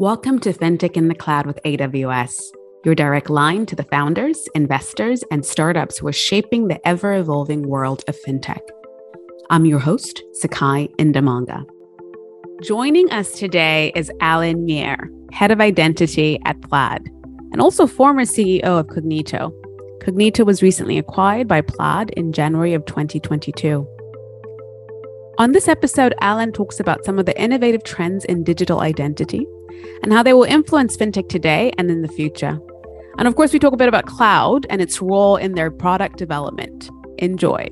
Welcome 0.00 0.40
to 0.40 0.52
FinTech 0.52 0.96
in 0.96 1.06
the 1.06 1.14
Cloud 1.14 1.46
with 1.46 1.62
AWS, 1.64 2.40
your 2.84 2.96
direct 2.96 3.30
line 3.30 3.64
to 3.66 3.76
the 3.76 3.84
founders, 3.84 4.48
investors, 4.52 5.22
and 5.30 5.46
startups 5.46 5.98
who 5.98 6.08
are 6.08 6.12
shaping 6.12 6.66
the 6.66 6.84
ever 6.84 7.14
evolving 7.14 7.68
world 7.68 8.02
of 8.08 8.16
FinTech. 8.26 8.58
I'm 9.50 9.66
your 9.66 9.78
host, 9.78 10.20
Sakai 10.32 10.88
Indamanga. 10.98 11.64
Joining 12.64 13.08
us 13.12 13.38
today 13.38 13.92
is 13.94 14.10
Alain 14.20 14.66
Meier, 14.66 15.08
Head 15.30 15.52
of 15.52 15.60
Identity 15.60 16.40
at 16.44 16.60
Plaid, 16.62 17.08
and 17.52 17.60
also 17.60 17.86
former 17.86 18.22
CEO 18.22 18.64
of 18.64 18.88
Cognito. 18.88 19.52
Cognito 20.00 20.44
was 20.44 20.60
recently 20.60 20.98
acquired 20.98 21.46
by 21.46 21.60
Plaid 21.60 22.10
in 22.16 22.32
January 22.32 22.74
of 22.74 22.84
2022. 22.86 23.86
On 25.38 25.52
this 25.52 25.68
episode, 25.68 26.14
Alain 26.20 26.50
talks 26.50 26.80
about 26.80 27.04
some 27.04 27.20
of 27.20 27.26
the 27.26 27.40
innovative 27.40 27.84
trends 27.84 28.24
in 28.24 28.42
digital 28.42 28.80
identity 28.80 29.46
and 30.02 30.12
how 30.12 30.22
they 30.22 30.32
will 30.32 30.44
influence 30.44 30.96
fintech 30.96 31.28
today 31.28 31.72
and 31.78 31.90
in 31.90 32.02
the 32.02 32.08
future. 32.08 32.58
And 33.18 33.28
of 33.28 33.36
course, 33.36 33.52
we 33.52 33.58
talk 33.58 33.72
a 33.72 33.76
bit 33.76 33.88
about 33.88 34.06
cloud 34.06 34.66
and 34.70 34.80
its 34.80 35.00
role 35.00 35.36
in 35.36 35.54
their 35.54 35.70
product 35.70 36.18
development. 36.18 36.90
Enjoy. 37.18 37.68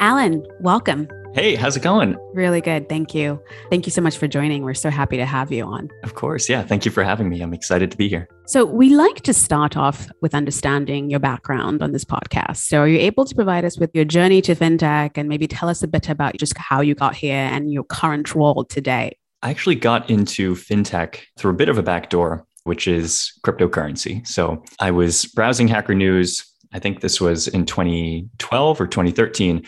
Alain, 0.00 0.46
welcome. 0.60 1.08
Hey, 1.32 1.54
how's 1.54 1.76
it 1.76 1.82
going? 1.82 2.16
Really 2.34 2.60
good. 2.60 2.88
Thank 2.88 3.14
you. 3.14 3.40
Thank 3.70 3.86
you 3.86 3.92
so 3.92 4.00
much 4.00 4.18
for 4.18 4.26
joining. 4.26 4.64
We're 4.64 4.74
so 4.74 4.90
happy 4.90 5.16
to 5.16 5.24
have 5.24 5.52
you 5.52 5.64
on. 5.64 5.88
Of 6.02 6.14
course. 6.14 6.48
Yeah. 6.48 6.64
Thank 6.64 6.84
you 6.84 6.90
for 6.90 7.04
having 7.04 7.28
me. 7.28 7.40
I'm 7.40 7.54
excited 7.54 7.88
to 7.92 7.96
be 7.96 8.08
here. 8.08 8.28
So, 8.46 8.64
we 8.64 8.90
like 8.96 9.20
to 9.22 9.32
start 9.32 9.76
off 9.76 10.08
with 10.22 10.34
understanding 10.34 11.08
your 11.08 11.20
background 11.20 11.82
on 11.82 11.92
this 11.92 12.04
podcast. 12.04 12.56
So, 12.56 12.80
are 12.80 12.88
you 12.88 12.98
able 12.98 13.24
to 13.26 13.34
provide 13.34 13.64
us 13.64 13.78
with 13.78 13.90
your 13.94 14.04
journey 14.04 14.42
to 14.42 14.56
fintech 14.56 15.12
and 15.14 15.28
maybe 15.28 15.46
tell 15.46 15.68
us 15.68 15.84
a 15.84 15.88
bit 15.88 16.08
about 16.08 16.36
just 16.36 16.58
how 16.58 16.80
you 16.80 16.96
got 16.96 17.14
here 17.14 17.48
and 17.52 17.72
your 17.72 17.84
current 17.84 18.34
role 18.34 18.64
today? 18.64 19.16
I 19.42 19.50
actually 19.50 19.76
got 19.76 20.10
into 20.10 20.54
fintech 20.54 21.20
through 21.38 21.52
a 21.52 21.56
bit 21.56 21.68
of 21.68 21.78
a 21.78 21.82
backdoor, 21.82 22.46
which 22.64 22.86
is 22.86 23.32
cryptocurrency. 23.44 24.26
So 24.26 24.62
I 24.78 24.90
was 24.90 25.24
browsing 25.24 25.68
Hacker 25.68 25.94
News. 25.94 26.44
I 26.72 26.78
think 26.78 27.00
this 27.00 27.20
was 27.20 27.48
in 27.48 27.64
2012 27.64 28.80
or 28.80 28.86
2013. 28.86 29.66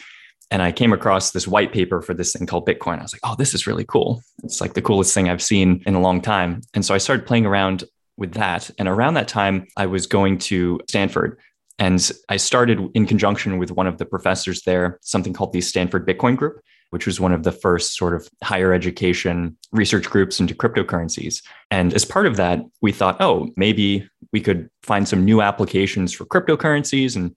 And 0.50 0.60
I 0.60 0.70
came 0.70 0.92
across 0.92 1.30
this 1.30 1.48
white 1.48 1.72
paper 1.72 2.02
for 2.02 2.12
this 2.12 2.32
thing 2.32 2.46
called 2.46 2.66
Bitcoin. 2.66 2.98
I 2.98 3.02
was 3.02 3.14
like, 3.14 3.22
oh, 3.24 3.34
this 3.36 3.54
is 3.54 3.66
really 3.66 3.86
cool. 3.86 4.22
It's 4.44 4.60
like 4.60 4.74
the 4.74 4.82
coolest 4.82 5.14
thing 5.14 5.30
I've 5.30 5.42
seen 5.42 5.82
in 5.86 5.94
a 5.94 6.00
long 6.00 6.20
time. 6.20 6.60
And 6.74 6.84
so 6.84 6.94
I 6.94 6.98
started 6.98 7.26
playing 7.26 7.46
around 7.46 7.84
with 8.18 8.34
that. 8.34 8.70
And 8.78 8.86
around 8.86 9.14
that 9.14 9.28
time, 9.28 9.66
I 9.78 9.86
was 9.86 10.06
going 10.06 10.36
to 10.38 10.78
Stanford. 10.88 11.38
And 11.78 12.12
I 12.28 12.36
started 12.36 12.78
in 12.92 13.06
conjunction 13.06 13.56
with 13.56 13.70
one 13.70 13.86
of 13.86 13.96
the 13.96 14.04
professors 14.04 14.62
there, 14.62 14.98
something 15.00 15.32
called 15.32 15.54
the 15.54 15.62
Stanford 15.62 16.06
Bitcoin 16.06 16.36
Group 16.36 16.60
which 16.92 17.06
was 17.06 17.18
one 17.18 17.32
of 17.32 17.42
the 17.42 17.50
first 17.50 17.96
sort 17.96 18.14
of 18.14 18.28
higher 18.44 18.74
education 18.74 19.56
research 19.72 20.10
groups 20.10 20.40
into 20.40 20.54
cryptocurrencies. 20.54 21.42
And 21.70 21.94
as 21.94 22.04
part 22.04 22.26
of 22.26 22.36
that, 22.36 22.60
we 22.82 22.92
thought, 22.92 23.16
oh, 23.18 23.48
maybe 23.56 24.06
we 24.30 24.42
could 24.42 24.68
find 24.82 25.08
some 25.08 25.24
new 25.24 25.40
applications 25.40 26.12
for 26.12 26.26
cryptocurrencies. 26.26 27.16
And 27.16 27.34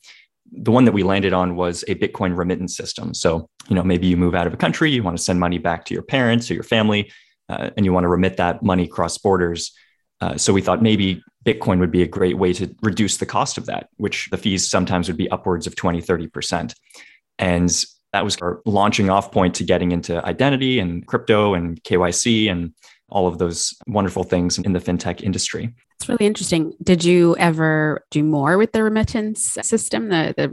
the 0.52 0.72
one 0.72 0.84
that 0.84 0.92
we 0.92 1.04
landed 1.04 1.32
on 1.32 1.56
was 1.56 1.86
a 1.88 1.96
Bitcoin 1.96 2.38
remittance 2.38 2.76
system. 2.76 3.14
So, 3.14 3.50
you 3.70 3.78
know, 3.78 3.84
maybe 3.84 4.08
you 4.08 4.18
move 4.18 4.36
out 4.36 4.46
of 4.46 4.54
a 4.54 4.58
country, 4.58 4.92
you 4.92 5.04
want 5.04 5.18
to 5.18 5.24
send 5.24 5.40
money 5.40 5.58
back 5.58 5.86
to 5.86 5.94
your 5.94 6.04
parents 6.04 6.52
or 6.52 6.54
your 6.54 6.64
family, 6.64 7.10
uh, 7.48 7.70
and 7.78 7.86
you 7.86 7.94
want 7.94 8.04
to 8.04 8.10
remit 8.10 8.36
that 8.36 8.62
money 8.62 8.90
cross 8.90 9.18
borders. 9.18 9.72
Uh, 10.20 10.36
so 10.36 10.52
we 10.52 10.62
thought 10.62 10.82
maybe 10.82 11.24
Bitcoin 11.46 11.80
would 11.80 11.92
be 11.92 12.02
a 12.02 12.08
great 12.08 12.38
way 12.38 12.52
to 12.52 12.76
reduce 12.82 13.18
the 13.18 13.26
cost 13.26 13.58
of 13.58 13.68
that, 13.68 13.88
which 13.96 14.28
the 14.32 14.38
fees 14.38 14.70
sometimes 14.70 15.08
would 15.08 15.16
be 15.16 15.32
upwards 15.32 15.66
of 15.66 15.78
20, 15.78 16.02
30%. 16.02 16.74
And 17.40 17.86
that 18.16 18.24
was 18.24 18.38
our 18.38 18.62
launching 18.66 19.10
off 19.10 19.30
point 19.30 19.54
to 19.56 19.66
getting 19.66 19.92
into 19.92 20.26
identity 20.26 20.80
and 20.80 21.06
crypto 21.06 21.54
and 21.54 21.84
KYC 21.84 22.50
and 22.50 22.74
all 23.10 23.28
of 23.28 23.40
those 23.40 23.74
wonderful 23.88 24.24
things 24.24 24.58
in 24.58 24.72
the 24.72 24.80
fintech 24.80 25.22
industry. 25.22 25.70
It's 26.00 26.08
really 26.08 26.26
interesting. 26.26 26.72
Did 26.82 27.04
you 27.04 27.36
ever 27.38 28.06
do 28.12 28.24
more 28.24 28.58
with 28.58 28.72
the 28.72 28.84
remittance 28.84 29.58
system, 29.64 30.08
the, 30.08 30.34
the, 30.38 30.48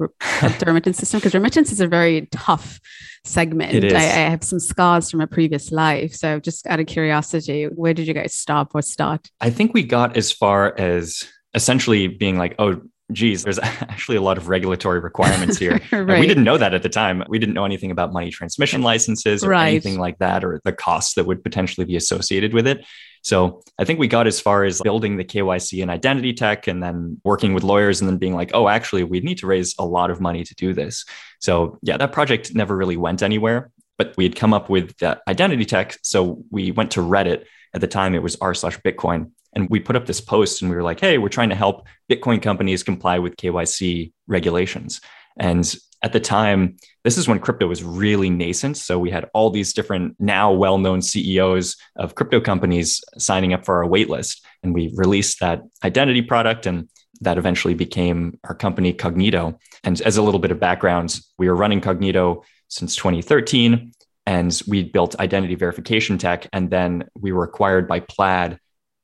the 0.58 0.64
remittance 0.66 0.98
system? 0.98 1.18
Because 1.20 1.34
remittance 1.34 1.70
is 1.70 1.80
a 1.80 1.86
very 1.86 2.26
tough 2.32 2.80
segment. 3.24 3.74
It 3.74 3.84
is. 3.84 3.92
I, 3.92 3.98
I, 3.98 4.30
have 4.30 4.42
some 4.42 4.58
scars 4.58 5.08
from 5.08 5.20
a 5.20 5.28
previous 5.28 5.70
life. 5.70 6.14
So, 6.14 6.40
just 6.40 6.66
out 6.66 6.80
of 6.80 6.86
curiosity, 6.86 7.66
where 7.66 7.94
did 7.94 8.08
you 8.08 8.14
guys 8.14 8.34
stop 8.34 8.72
or 8.74 8.82
start? 8.82 9.30
I 9.40 9.50
think 9.50 9.72
we 9.72 9.84
got 9.84 10.16
as 10.16 10.32
far 10.32 10.76
as 10.78 11.24
essentially 11.54 12.08
being 12.08 12.38
like, 12.38 12.56
oh, 12.58 12.80
geez, 13.10 13.42
there's 13.42 13.58
actually 13.62 14.16
a 14.16 14.20
lot 14.20 14.38
of 14.38 14.48
regulatory 14.48 15.00
requirements 15.00 15.58
here. 15.58 15.80
right. 15.92 16.20
We 16.20 16.26
didn't 16.26 16.44
know 16.44 16.58
that 16.58 16.74
at 16.74 16.82
the 16.82 16.88
time. 16.88 17.24
We 17.28 17.38
didn't 17.38 17.54
know 17.54 17.64
anything 17.64 17.90
about 17.90 18.12
money 18.12 18.30
transmission 18.30 18.82
licenses 18.82 19.44
or 19.44 19.50
right. 19.50 19.68
anything 19.68 19.98
like 19.98 20.18
that, 20.18 20.44
or 20.44 20.60
the 20.64 20.72
costs 20.72 21.14
that 21.14 21.24
would 21.24 21.42
potentially 21.42 21.84
be 21.84 21.96
associated 21.96 22.54
with 22.54 22.66
it. 22.66 22.84
So 23.22 23.62
I 23.78 23.84
think 23.84 24.00
we 24.00 24.08
got 24.08 24.26
as 24.26 24.40
far 24.40 24.64
as 24.64 24.80
building 24.80 25.16
the 25.16 25.24
KYC 25.24 25.80
and 25.80 25.90
identity 25.90 26.32
tech 26.32 26.66
and 26.66 26.82
then 26.82 27.20
working 27.24 27.54
with 27.54 27.62
lawyers 27.62 28.00
and 28.00 28.10
then 28.10 28.18
being 28.18 28.34
like, 28.34 28.50
oh, 28.52 28.68
actually, 28.68 29.04
we'd 29.04 29.24
need 29.24 29.38
to 29.38 29.46
raise 29.46 29.74
a 29.78 29.86
lot 29.86 30.10
of 30.10 30.20
money 30.20 30.42
to 30.42 30.54
do 30.56 30.74
this. 30.74 31.04
So 31.40 31.78
yeah, 31.82 31.96
that 31.96 32.12
project 32.12 32.54
never 32.54 32.76
really 32.76 32.96
went 32.96 33.22
anywhere, 33.22 33.70
but 33.96 34.14
we 34.16 34.24
had 34.24 34.34
come 34.34 34.52
up 34.52 34.68
with 34.68 34.96
the 34.98 35.20
identity 35.28 35.64
tech. 35.64 35.98
So 36.02 36.42
we 36.50 36.72
went 36.72 36.92
to 36.92 37.00
Reddit. 37.00 37.44
At 37.74 37.80
the 37.80 37.86
time, 37.86 38.14
it 38.14 38.22
was 38.22 38.36
r 38.36 38.52
slash 38.52 38.78
Bitcoin 38.80 39.30
and 39.54 39.68
we 39.68 39.80
put 39.80 39.96
up 39.96 40.06
this 40.06 40.20
post 40.20 40.62
and 40.62 40.70
we 40.70 40.76
were 40.76 40.82
like, 40.82 41.00
hey, 41.00 41.18
we're 41.18 41.28
trying 41.28 41.50
to 41.50 41.54
help 41.54 41.86
Bitcoin 42.10 42.40
companies 42.40 42.82
comply 42.82 43.18
with 43.18 43.36
KYC 43.36 44.12
regulations. 44.26 45.00
And 45.36 45.74
at 46.02 46.12
the 46.12 46.20
time, 46.20 46.76
this 47.04 47.16
is 47.16 47.28
when 47.28 47.38
crypto 47.38 47.68
was 47.68 47.84
really 47.84 48.28
nascent. 48.28 48.76
So 48.76 48.98
we 48.98 49.10
had 49.10 49.30
all 49.34 49.50
these 49.50 49.72
different 49.72 50.16
now 50.18 50.52
well 50.52 50.78
known 50.78 51.00
CEOs 51.00 51.76
of 51.96 52.14
crypto 52.14 52.40
companies 52.40 53.02
signing 53.18 53.52
up 53.52 53.64
for 53.64 53.82
our 53.82 53.88
waitlist. 53.88 54.40
And 54.62 54.74
we 54.74 54.92
released 54.96 55.40
that 55.40 55.62
identity 55.84 56.22
product 56.22 56.66
and 56.66 56.88
that 57.20 57.38
eventually 57.38 57.74
became 57.74 58.38
our 58.44 58.54
company 58.54 58.92
Cognito. 58.92 59.58
And 59.84 60.00
as 60.00 60.16
a 60.16 60.22
little 60.22 60.40
bit 60.40 60.50
of 60.50 60.58
background, 60.58 61.20
we 61.38 61.48
were 61.48 61.54
running 61.54 61.80
Cognito 61.80 62.42
since 62.68 62.96
2013 62.96 63.92
and 64.26 64.62
we 64.66 64.82
built 64.82 65.18
identity 65.20 65.54
verification 65.54 66.18
tech. 66.18 66.48
And 66.52 66.68
then 66.68 67.04
we 67.14 67.32
were 67.32 67.44
acquired 67.44 67.86
by 67.86 68.00
Plaid 68.00 68.58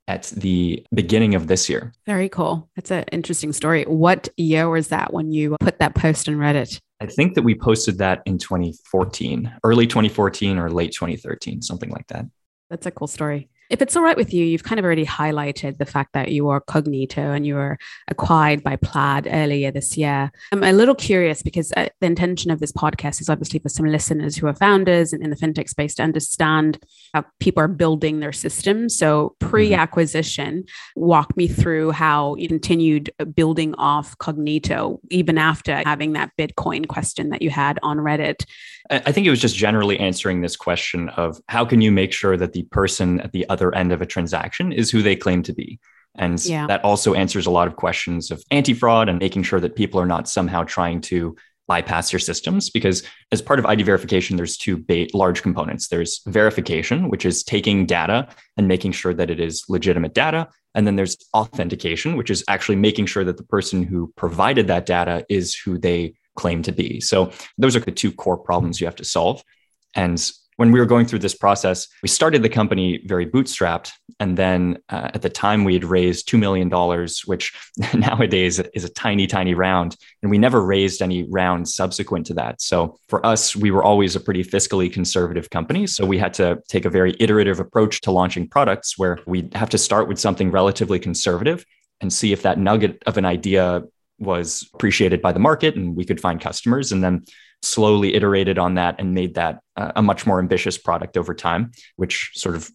at 0.08 0.24
the 0.36 0.84
beginning 0.92 1.34
of 1.34 1.46
this 1.46 1.68
year. 1.68 1.92
Very 2.06 2.28
cool. 2.28 2.68
That's 2.74 2.90
an 2.90 3.04
interesting 3.12 3.52
story. 3.52 3.84
What 3.84 4.28
year 4.36 4.68
was 4.68 4.88
that 4.88 5.12
when 5.12 5.30
you 5.30 5.56
put 5.60 5.78
that 5.78 5.94
post 5.94 6.26
in 6.26 6.38
Reddit? 6.38 6.80
I 7.00 7.06
think 7.06 7.34
that 7.34 7.42
we 7.42 7.54
posted 7.54 7.98
that 7.98 8.22
in 8.26 8.38
2014, 8.38 9.52
early 9.62 9.86
2014 9.86 10.58
or 10.58 10.70
late 10.70 10.92
2013, 10.92 11.62
something 11.62 11.90
like 11.90 12.08
that. 12.08 12.24
That's 12.70 12.86
a 12.86 12.90
cool 12.90 13.06
story. 13.06 13.50
If 13.70 13.82
it's 13.82 13.96
all 13.96 14.02
right 14.02 14.16
with 14.16 14.32
you, 14.32 14.44
you've 14.44 14.64
kind 14.64 14.78
of 14.78 14.84
already 14.84 15.04
highlighted 15.04 15.78
the 15.78 15.86
fact 15.86 16.14
that 16.14 16.30
you 16.32 16.48
are 16.48 16.60
Cognito 16.60 17.34
and 17.36 17.46
you 17.46 17.54
were 17.54 17.78
acquired 18.08 18.62
by 18.62 18.76
Plaid 18.76 19.28
earlier 19.30 19.70
this 19.70 19.96
year. 19.96 20.30
I'm 20.52 20.64
a 20.64 20.72
little 20.72 20.94
curious 20.94 21.42
because 21.42 21.72
uh, 21.76 21.88
the 22.00 22.06
intention 22.06 22.50
of 22.50 22.60
this 22.60 22.72
podcast 22.72 23.20
is 23.20 23.28
obviously 23.28 23.58
for 23.58 23.68
some 23.68 23.86
listeners 23.86 24.36
who 24.36 24.46
are 24.46 24.54
founders 24.54 25.12
and 25.12 25.22
in 25.22 25.30
the 25.30 25.36
fintech 25.36 25.68
space 25.68 25.94
to 25.96 26.02
understand 26.02 26.82
how 27.12 27.24
people 27.40 27.62
are 27.62 27.68
building 27.68 28.20
their 28.20 28.32
systems. 28.32 28.96
So 28.96 29.34
mm-hmm. 29.40 29.50
pre-acquisition, 29.50 30.64
walk 30.96 31.36
me 31.36 31.46
through 31.46 31.90
how 31.90 32.36
you 32.36 32.48
continued 32.48 33.10
building 33.34 33.74
off 33.74 34.16
Cognito 34.18 34.98
even 35.10 35.36
after 35.36 35.82
having 35.84 36.14
that 36.14 36.30
Bitcoin 36.38 36.88
question 36.88 37.30
that 37.30 37.42
you 37.42 37.50
had 37.50 37.78
on 37.82 37.98
Reddit. 37.98 38.44
I 38.90 39.12
think 39.12 39.26
it 39.26 39.30
was 39.30 39.40
just 39.40 39.56
generally 39.56 39.98
answering 39.98 40.40
this 40.40 40.56
question 40.56 41.10
of 41.10 41.40
how 41.48 41.64
can 41.64 41.80
you 41.80 41.92
make 41.92 42.12
sure 42.12 42.36
that 42.36 42.54
the 42.54 42.62
person 42.64 43.20
at 43.20 43.32
the 43.32 43.48
other 43.48 43.74
end 43.74 43.92
of 43.92 44.00
a 44.00 44.06
transaction 44.06 44.72
is 44.72 44.90
who 44.90 45.02
they 45.02 45.16
claim 45.16 45.42
to 45.42 45.52
be. 45.52 45.78
And 46.14 46.44
yeah. 46.44 46.66
that 46.66 46.84
also 46.84 47.14
answers 47.14 47.46
a 47.46 47.50
lot 47.50 47.68
of 47.68 47.76
questions 47.76 48.30
of 48.30 48.42
anti 48.50 48.74
fraud 48.74 49.08
and 49.08 49.18
making 49.18 49.42
sure 49.42 49.60
that 49.60 49.76
people 49.76 50.00
are 50.00 50.06
not 50.06 50.28
somehow 50.28 50.64
trying 50.64 51.00
to 51.02 51.36
bypass 51.68 52.12
your 52.12 52.18
systems. 52.18 52.70
Because 52.70 53.02
as 53.30 53.42
part 53.42 53.58
of 53.58 53.66
ID 53.66 53.82
verification, 53.82 54.36
there's 54.36 54.56
two 54.56 54.78
ba- 54.78 55.06
large 55.14 55.42
components 55.42 55.88
there's 55.88 56.20
verification, 56.26 57.10
which 57.10 57.24
is 57.24 57.44
taking 57.44 57.86
data 57.86 58.26
and 58.56 58.66
making 58.66 58.92
sure 58.92 59.14
that 59.14 59.30
it 59.30 59.38
is 59.38 59.64
legitimate 59.68 60.14
data. 60.14 60.48
And 60.74 60.86
then 60.86 60.96
there's 60.96 61.16
authentication, 61.34 62.16
which 62.16 62.30
is 62.30 62.42
actually 62.48 62.76
making 62.76 63.06
sure 63.06 63.24
that 63.24 63.36
the 63.36 63.44
person 63.44 63.82
who 63.82 64.12
provided 64.16 64.66
that 64.68 64.86
data 64.86 65.24
is 65.28 65.54
who 65.54 65.78
they 65.78 66.14
claim 66.38 66.62
to 66.62 66.72
be. 66.72 67.00
So 67.00 67.32
those 67.58 67.76
are 67.76 67.80
the 67.80 67.90
two 67.90 68.12
core 68.12 68.38
problems 68.38 68.80
you 68.80 68.86
have 68.86 68.96
to 68.96 69.04
solve. 69.04 69.42
And 69.94 70.18
when 70.58 70.72
we 70.72 70.80
were 70.80 70.86
going 70.86 71.06
through 71.06 71.20
this 71.20 71.36
process, 71.36 71.86
we 72.02 72.08
started 72.08 72.42
the 72.42 72.48
company 72.48 73.00
very 73.06 73.24
bootstrapped. 73.24 73.90
And 74.18 74.36
then 74.36 74.78
uh, 74.88 75.10
at 75.14 75.22
the 75.22 75.30
time, 75.30 75.62
we 75.62 75.74
had 75.74 75.84
raised 75.84 76.28
$2 76.28 76.36
million, 76.36 76.68
which 77.26 77.52
nowadays 77.94 78.58
is 78.74 78.84
a 78.84 78.88
tiny, 78.88 79.28
tiny 79.28 79.54
round. 79.54 79.96
And 80.20 80.32
we 80.32 80.38
never 80.38 80.60
raised 80.60 81.00
any 81.00 81.22
rounds 81.30 81.76
subsequent 81.76 82.26
to 82.26 82.34
that. 82.34 82.60
So 82.60 82.98
for 83.08 83.24
us, 83.24 83.54
we 83.54 83.70
were 83.70 83.84
always 83.84 84.16
a 84.16 84.20
pretty 84.20 84.42
fiscally 84.42 84.92
conservative 84.92 85.48
company. 85.50 85.86
So 85.86 86.04
we 86.04 86.18
had 86.18 86.34
to 86.34 86.60
take 86.68 86.84
a 86.84 86.90
very 86.90 87.14
iterative 87.20 87.60
approach 87.60 88.00
to 88.02 88.10
launching 88.10 88.48
products 88.48 88.98
where 88.98 89.20
we 89.26 89.48
have 89.54 89.70
to 89.70 89.78
start 89.78 90.08
with 90.08 90.18
something 90.18 90.50
relatively 90.50 90.98
conservative 90.98 91.64
and 92.00 92.12
see 92.12 92.32
if 92.32 92.42
that 92.42 92.58
nugget 92.58 93.00
of 93.06 93.16
an 93.16 93.24
idea 93.24 93.84
was 94.18 94.68
appreciated 94.74 95.22
by 95.22 95.32
the 95.32 95.38
market 95.38 95.76
and 95.76 95.96
we 95.96 96.04
could 96.04 96.20
find 96.20 96.40
customers. 96.40 96.92
And 96.92 97.02
then 97.02 97.24
slowly 97.62 98.14
iterated 98.14 98.58
on 98.58 98.74
that 98.74 98.96
and 98.98 99.14
made 99.14 99.34
that 99.34 99.60
uh, 99.76 99.92
a 99.96 100.02
much 100.02 100.26
more 100.26 100.38
ambitious 100.38 100.78
product 100.78 101.16
over 101.16 101.34
time, 101.34 101.72
which 101.96 102.30
sort 102.34 102.54
of 102.54 102.70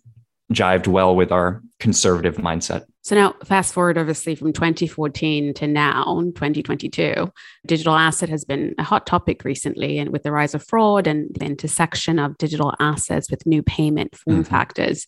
jived 0.51 0.87
well 0.87 1.15
with 1.15 1.31
our 1.31 1.61
conservative 1.79 2.35
mindset. 2.35 2.83
So 3.01 3.15
now, 3.15 3.35
fast 3.45 3.73
forward 3.73 3.97
obviously 3.97 4.35
from 4.35 4.53
2014 4.53 5.53
to 5.55 5.67
now, 5.67 6.21
2022, 6.35 7.31
digital 7.65 7.95
asset 7.95 8.29
has 8.29 8.45
been 8.45 8.75
a 8.77 8.83
hot 8.83 9.05
topic 9.05 9.43
recently. 9.45 9.99
And 9.99 10.11
with 10.11 10.23
the 10.23 10.31
rise 10.31 10.53
of 10.53 10.65
fraud 10.65 11.07
and 11.07 11.33
the 11.33 11.45
intersection 11.45 12.19
of 12.19 12.37
digital 12.37 12.73
assets 12.79 13.31
with 13.31 13.45
new 13.45 13.63
payment 13.63 14.15
form 14.15 14.43
mm-hmm. 14.43 14.49
factors, 14.49 15.07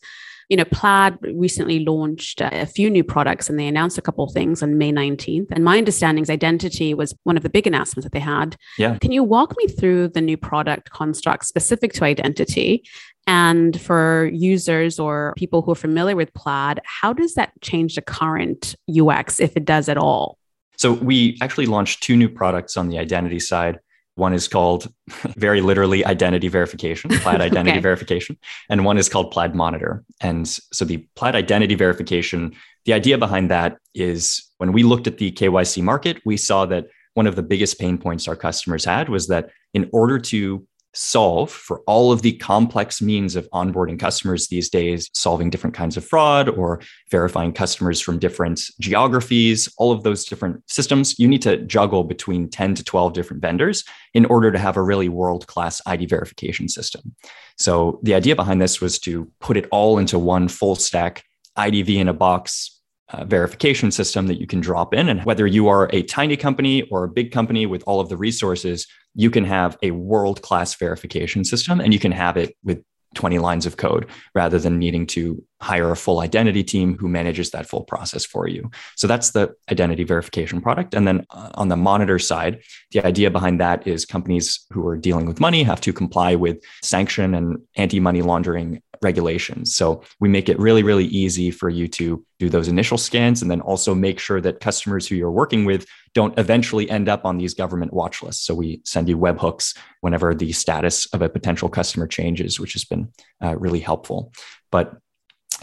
you 0.49 0.57
know, 0.57 0.65
Plaid 0.65 1.17
recently 1.21 1.79
launched 1.79 2.41
a 2.41 2.65
few 2.65 2.89
new 2.89 3.03
products 3.03 3.49
and 3.49 3.59
they 3.59 3.67
announced 3.67 3.97
a 3.97 4.01
couple 4.01 4.25
of 4.25 4.33
things 4.33 4.61
on 4.61 4.77
May 4.77 4.91
19th. 4.91 5.47
And 5.51 5.63
my 5.63 5.77
understanding 5.77 6.21
is 6.21 6.29
identity 6.29 6.93
was 6.93 7.13
one 7.23 7.37
of 7.37 7.43
the 7.43 7.49
big 7.49 7.67
announcements 7.67 8.05
that 8.05 8.11
they 8.11 8.19
had. 8.19 8.55
Yeah. 8.77 8.97
Can 8.99 9.11
you 9.11 9.23
walk 9.23 9.55
me 9.57 9.67
through 9.67 10.09
the 10.09 10.21
new 10.21 10.37
product 10.37 10.91
construct 10.91 11.45
specific 11.45 11.93
to 11.93 12.05
identity? 12.05 12.83
And 13.27 13.79
for 13.81 14.29
users 14.33 14.99
or 14.99 15.33
people 15.35 15.63
who 15.63 15.71
are 15.71 15.75
familiar 15.75 16.15
with 16.15 16.33
Plaid, 16.33 16.79
how 16.85 17.11
does 17.11 17.33
that 17.33 17.51
change 17.61 17.95
the 17.95 18.01
current 18.01 18.75
UX 18.89 19.39
if 19.39 19.57
it 19.57 19.65
does 19.65 19.89
at 19.89 19.97
all? 19.97 20.37
So 20.77 20.93
we 20.93 21.37
actually 21.41 21.65
launched 21.65 22.03
two 22.03 22.15
new 22.15 22.29
products 22.29 22.77
on 22.77 22.89
the 22.89 22.99
identity 22.99 23.39
side. 23.39 23.79
One 24.15 24.33
is 24.33 24.47
called 24.47 24.91
very 25.37 25.61
literally 25.61 26.05
identity 26.05 26.47
verification, 26.47 27.09
Plaid 27.21 27.41
identity 27.41 27.77
okay. 27.77 27.81
verification, 27.81 28.37
and 28.69 28.85
one 28.85 28.97
is 28.97 29.09
called 29.09 29.31
Plaid 29.31 29.55
Monitor. 29.55 30.03
And 30.21 30.47
so 30.47 30.85
the 30.85 31.05
Plaid 31.15 31.35
identity 31.35 31.75
verification, 31.75 32.55
the 32.85 32.93
idea 32.93 33.17
behind 33.17 33.51
that 33.51 33.77
is 33.93 34.49
when 34.57 34.71
we 34.71 34.83
looked 34.83 35.07
at 35.07 35.17
the 35.17 35.31
KYC 35.31 35.83
market, 35.83 36.21
we 36.25 36.37
saw 36.37 36.65
that 36.65 36.87
one 37.13 37.27
of 37.27 37.35
the 37.35 37.43
biggest 37.43 37.79
pain 37.79 37.97
points 37.97 38.27
our 38.27 38.35
customers 38.35 38.85
had 38.85 39.09
was 39.09 39.27
that 39.27 39.49
in 39.73 39.89
order 39.93 40.19
to 40.19 40.65
solve 40.95 41.51
for 41.51 41.81
all 41.87 42.11
of 42.11 42.21
the 42.21 42.33
complex 42.33 43.01
means 43.01 43.35
of 43.35 43.49
onboarding 43.51 43.99
customers 43.99 44.47
these 44.47 44.69
days, 44.69 45.09
solving 45.13 45.49
different 45.49 45.75
kinds 45.75 45.97
of 45.97 46.05
fraud 46.05 46.49
or 46.49 46.81
verifying 47.11 47.51
customers 47.51 47.99
from 47.99 48.17
different 48.17 48.61
geographies, 48.79 49.71
all 49.77 49.91
of 49.91 50.03
those 50.03 50.25
different 50.25 50.63
systems, 50.69 51.19
you 51.19 51.27
need 51.27 51.41
to 51.41 51.57
juggle 51.57 52.03
between 52.03 52.49
10 52.49 52.75
to 52.75 52.83
12 52.83 53.13
different 53.13 53.41
vendors 53.41 53.83
in 54.13 54.25
order 54.25 54.51
to 54.51 54.57
have 54.57 54.77
a 54.77 54.83
really 54.83 55.09
world 55.09 55.45
class 55.47 55.81
ID 55.85 56.05
verification 56.05 56.67
system. 56.67 57.15
So 57.57 57.99
the 58.03 58.15
idea 58.15 58.35
behind 58.35 58.61
this 58.61 58.81
was 58.81 58.99
to 58.99 59.31
put 59.39 59.57
it 59.57 59.67
all 59.71 59.97
into 59.97 60.17
one 60.17 60.47
full 60.47 60.75
stack 60.75 61.23
IDV 61.57 61.95
in 61.97 62.07
a 62.07 62.13
box 62.13 62.74
uh, 63.09 63.23
verification 63.25 63.91
system 63.91 64.27
that 64.27 64.39
you 64.39 64.47
can 64.47 64.59
drop 64.59 64.93
in. 64.93 65.09
And 65.09 65.23
whether 65.25 65.45
you 65.45 65.67
are 65.67 65.89
a 65.93 66.01
tiny 66.03 66.37
company 66.37 66.83
or 66.83 67.03
a 67.03 67.09
big 67.09 67.31
company 67.31 67.65
with 67.65 67.83
all 67.85 67.99
of 67.99 68.09
the 68.09 68.17
resources, 68.17 68.87
you 69.13 69.29
can 69.29 69.45
have 69.45 69.77
a 69.83 69.91
world 69.91 70.41
class 70.41 70.75
verification 70.75 71.43
system 71.43 71.79
and 71.79 71.93
you 71.93 71.99
can 71.99 72.11
have 72.11 72.37
it 72.37 72.55
with 72.63 72.83
20 73.13 73.39
lines 73.39 73.65
of 73.65 73.77
code 73.77 74.07
rather 74.33 74.59
than 74.59 74.77
needing 74.77 75.07
to 75.07 75.41
hire 75.65 75.91
a 75.91 75.97
full 75.97 76.19
identity 76.19 76.63
team 76.63 76.95
who 76.99 77.07
manages 77.07 77.49
that 77.49 77.65
full 77.65 77.83
process 77.83 78.23
for 78.23 78.47
you. 78.47 78.69
So 78.95 79.07
that's 79.07 79.31
the 79.31 79.55
identity 79.71 80.03
verification 80.03 80.61
product. 80.61 80.93
And 80.93 81.07
then 81.07 81.25
uh, 81.31 81.49
on 81.55 81.69
the 81.69 81.75
monitor 81.75 82.19
side, 82.19 82.61
the 82.91 83.03
idea 83.03 83.31
behind 83.31 83.59
that 83.59 83.87
is 83.87 84.05
companies 84.05 84.65
who 84.71 84.87
are 84.87 84.95
dealing 84.95 85.25
with 85.25 85.39
money 85.39 85.63
have 85.63 85.81
to 85.81 85.91
comply 85.91 86.35
with 86.35 86.63
sanction 86.83 87.33
and 87.33 87.57
anti 87.75 87.99
money 87.99 88.21
laundering 88.21 88.81
regulations. 89.01 89.75
So 89.75 90.03
we 90.19 90.29
make 90.29 90.49
it 90.49 90.59
really, 90.59 90.83
really 90.83 91.05
easy 91.05 91.51
for 91.51 91.69
you 91.69 91.87
to 91.89 92.23
do 92.39 92.49
those 92.49 92.67
initial 92.67 92.97
scans 92.97 93.41
and 93.41 93.49
then 93.49 93.61
also 93.61 93.95
make 93.95 94.19
sure 94.19 94.41
that 94.41 94.59
customers 94.59 95.07
who 95.07 95.15
you're 95.15 95.31
working 95.31 95.65
with 95.65 95.85
don't 96.13 96.37
eventually 96.39 96.89
end 96.89 97.09
up 97.09 97.25
on 97.25 97.37
these 97.37 97.53
government 97.53 97.93
watch 97.93 98.21
lists. 98.23 98.45
So 98.45 98.53
we 98.53 98.81
send 98.85 99.09
you 99.09 99.17
webhooks 99.17 99.77
whenever 100.01 100.33
the 100.33 100.51
status 100.51 101.05
of 101.13 101.21
a 101.21 101.29
potential 101.29 101.69
customer 101.69 102.07
changes, 102.07 102.59
which 102.59 102.73
has 102.73 102.85
been 102.85 103.09
uh, 103.43 103.57
really 103.57 103.79
helpful. 103.79 104.31
But 104.71 104.97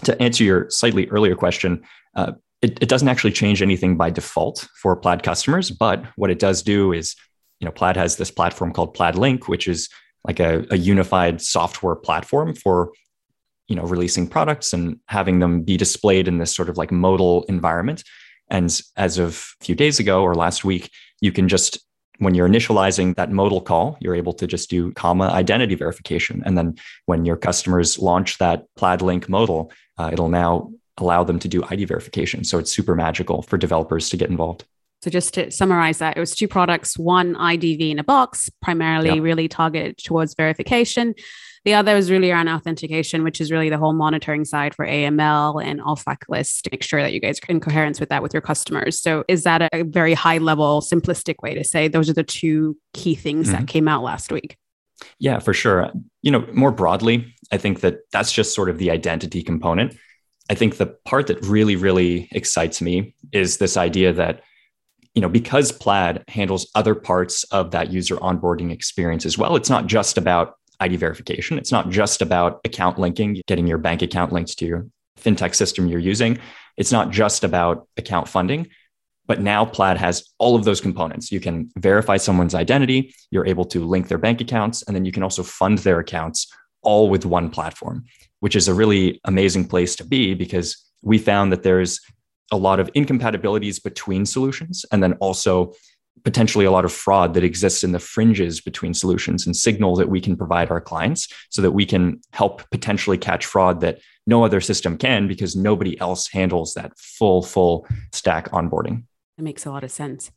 to 0.05 0.21
answer 0.21 0.45
your 0.45 0.71
slightly 0.71 1.09
earlier 1.09 1.35
question, 1.35 1.83
uh, 2.17 2.33
it, 2.61 2.79
it 2.83 2.89
doesn't 2.89 3.09
actually 3.09 3.33
change 3.33 3.63
anything 3.63 3.97
by 3.97 4.11
default 4.11 4.69
for 4.81 4.97
Plaid 4.97 5.23
customers. 5.23 5.71
But 5.71 6.05
what 6.17 6.31
it 6.31 6.39
does 6.39 6.63
do 6.63 6.93
is, 6.93 7.17
you 7.61 7.67
know, 7.67 7.73
Plaid 7.73 7.97
has 7.97 8.17
this 8.17 8.31
platform 8.31 8.73
called 8.73 8.95
Plaid 8.95 9.17
Link, 9.17 9.49
which 9.49 9.69
is 9.69 9.89
like 10.25 10.41
a, 10.41 10.65
a 10.71 10.77
unified 10.77 11.41
software 11.41 11.97
platform 11.97 12.55
for 12.55 12.93
you 13.69 13.77
know 13.77 13.85
releasing 13.85 14.29
products 14.29 14.73
and 14.73 14.99
having 15.07 15.39
them 15.39 15.63
be 15.63 15.77
displayed 15.77 16.29
in 16.29 16.39
this 16.39 16.55
sort 16.55 16.69
of 16.69 16.77
like 16.77 16.91
modal 16.91 17.45
environment 17.45 18.05
and 18.51 18.81
as 18.97 19.19
of 19.19 19.55
a 19.61 19.65
few 19.65 19.75
days 19.75 19.99
ago 19.99 20.23
or 20.23 20.35
last 20.35 20.65
week 20.65 20.91
you 21.21 21.33
can 21.33 21.49
just 21.49 21.79
when 22.23 22.35
you're 22.35 22.49
initializing 22.49 23.15
that 23.17 23.31
modal 23.31 23.61
call 23.61 23.97
you're 24.01 24.15
able 24.15 24.33
to 24.33 24.47
just 24.47 24.71
do 24.71 24.93
comma 24.93 25.29
identity 25.29 25.75
verification 25.75 26.43
and 26.47 26.57
then 26.57 26.75
when 27.07 27.25
your 27.25 27.37
customers 27.37 27.99
launch 27.99 28.39
that 28.39 28.65
plaid 28.77 29.03
link 29.03 29.29
modal 29.29 29.73
uh, 29.99 30.11
it'll 30.13 30.29
now 30.29 30.71
allow 30.99 31.25
them 31.25 31.39
to 31.39 31.49
do 31.49 31.65
id 31.71 31.85
verification 31.85 32.45
so 32.45 32.59
it's 32.59 32.71
super 32.71 32.95
magical 32.95 33.43
for 33.43 33.57
developers 33.57 34.09
to 34.09 34.17
get 34.17 34.31
involved 34.31 34.65
so 35.03 35.11
just 35.11 35.35
to 35.35 35.51
summarize 35.51 35.99
that, 35.99 36.17
it 36.17 36.21
was 36.21 36.33
two 36.33 36.47
products, 36.47 36.97
one 36.97 37.35
IDV 37.35 37.91
in 37.91 37.99
a 37.99 38.05
box, 38.05 38.49
primarily 38.63 39.09
yep. 39.09 39.21
really 39.21 39.49
targeted 39.49 39.99
towards 39.99 40.37
verification. 40.37 41.17
The 41.65 41.75
other 41.75 41.97
is 41.97 42.11
really 42.11 42.31
around 42.31 42.49
authentication, 42.49 43.23
which 43.23 43.41
is 43.41 43.53
really 43.53 43.71
the 43.71 43.79
whole 43.79 43.93
monitoring 43.93 44.45
side 44.45 44.75
for 44.75 44.85
AML 44.85 45.65
and 45.65 45.81
all 45.81 45.97
OFAC 45.97 46.17
lists 46.29 46.61
to 46.63 46.71
make 46.73 46.83
sure 46.83 47.03
that 47.03 47.13
you 47.13 47.21
guys 47.21 47.39
are 47.39 47.53
in 47.53 47.61
coherence 47.61 48.01
with 48.01 48.09
that 48.09 48.23
with 48.23 48.35
your 48.35 48.41
customers. 48.41 49.01
So 49.01 49.25
is 49.29 49.45
that 49.45 49.69
a 49.73 49.85
very 49.85 50.15
high 50.15 50.39
level, 50.39 50.81
simplistic 50.81 51.37
way 51.41 51.55
to 51.55 51.63
say 51.63 51.87
those 51.87 52.11
are 52.11 52.15
the 52.15 52.25
two 52.25 52.77
key 52.95 53.15
things 53.15 53.49
mm-hmm. 53.49 53.61
that 53.61 53.69
came 53.69 53.87
out 53.87 54.03
last 54.03 54.33
week? 54.33 54.57
Yeah, 55.19 55.39
for 55.39 55.55
sure. 55.55 55.91
You 56.23 56.33
know, 56.33 56.47
more 56.53 56.73
broadly, 56.73 57.33
I 57.53 57.59
think 57.59 57.81
that 57.81 58.01
that's 58.13 58.33
just 58.33 58.55
sort 58.55 58.69
of 58.69 58.79
the 58.79 58.91
identity 58.91 59.43
component. 59.43 59.97
I 60.51 60.55
think 60.55 60.77
the 60.77 60.87
part 61.05 61.29
that 61.29 61.41
really, 61.45 61.77
really 61.77 62.29
excites 62.33 62.81
me 62.83 63.15
is 63.33 63.59
this 63.59 63.77
idea 63.77 64.13
that 64.15 64.43
you 65.15 65.21
know 65.21 65.29
because 65.29 65.71
plaid 65.73 66.25
handles 66.29 66.71
other 66.75 66.95
parts 66.95 67.45
of 67.45 67.71
that 67.71 67.93
user 67.93 68.17
onboarding 68.17 68.73
experience 68.73 69.27
as 69.27 69.37
well 69.37 69.57
it's 69.57 69.69
not 69.69 69.87
just 69.87 70.17
about 70.17 70.55
ID 70.83 70.97
verification. 70.97 71.59
It's 71.59 71.73
not 71.73 71.91
just 71.91 72.21
about 72.21 72.61
account 72.65 72.99
linking, 72.99 73.41
getting 73.47 73.67
your 73.67 73.79
bank 73.79 74.03
account 74.03 74.33
linked 74.33 74.59
to 74.59 74.67
your 74.67 74.87
fintech 75.19 75.55
system 75.55 75.87
you're 75.87 76.01
using. 76.01 76.39
It's 76.77 76.93
not 76.93 77.11
just 77.11 77.45
about 77.45 77.87
account 77.97 78.29
funding, 78.29 78.69
but 79.27 79.41
now 79.41 79.65
Plaid 79.65 79.97
has 79.97 80.29
all 80.39 80.57
of 80.57 80.65
those 80.65 80.81
components. 80.81 81.31
You 81.31 81.41
can 81.41 81.71
verify 81.79 82.17
someone's 82.17 82.55
identity, 82.55 83.15
you're 83.31 83.47
able 83.47 83.65
to 83.67 83.85
link 83.85 84.09
their 84.09 84.19
bank 84.19 84.41
accounts, 84.41 84.83
and 84.83 84.97
then 84.97 85.05
you 85.05 85.13
can 85.13 85.23
also 85.23 85.43
fund 85.43 85.79
their 85.79 86.01
accounts 86.01 86.53
all 86.83 87.09
with 87.09 87.25
one 87.25 87.49
platform, 87.49 88.05
which 88.41 88.57
is 88.57 88.67
a 88.67 88.75
really 88.75 89.21
amazing 89.25 89.69
place 89.69 89.95
to 89.97 90.05
be 90.05 90.35
because 90.35 90.77
we 91.03 91.19
found 91.19 91.53
that 91.53 91.63
there's 91.63 92.01
a 92.51 92.57
lot 92.57 92.81
of 92.81 92.91
incompatibilities 92.95 93.79
between 93.79 94.27
solutions 94.27 94.85
and 94.91 95.03
then 95.03 95.13
also 95.15 95.73
potentially 96.25 96.65
a 96.65 96.71
lot 96.71 96.85
of 96.85 96.93
fraud 96.93 97.35
that 97.35 97.45
exists 97.45 97.83
in 97.83 97.93
the 97.93 97.99
fringes 97.99 98.61
between 98.61 98.95
solutions 98.95 99.47
and 99.47 99.57
signal 99.57 99.97
that 99.97 100.09
we 100.09 100.21
can 100.21 100.37
provide 100.37 100.71
our 100.71 100.81
clients 100.81 101.29
so 101.51 101.61
that 101.63 101.73
we 101.73 101.85
can 101.85 102.21
help 102.33 102.69
potentially 102.71 103.19
catch 103.19 103.45
fraud 103.45 103.81
that 103.81 103.99
no 104.27 104.45
other 104.45 104.61
system 104.61 104.97
can 104.97 105.27
because 105.27 105.57
nobody 105.57 105.99
else 106.01 106.29
handles 106.29 106.75
that 106.75 106.93
full 106.97 107.43
full 107.43 107.87
stack 108.13 108.51
onboarding 108.53 109.03
that 109.37 109.43
makes 109.43 109.65
a 109.65 109.71
lot 109.71 109.83
of 109.83 109.91
sense. 109.91 110.31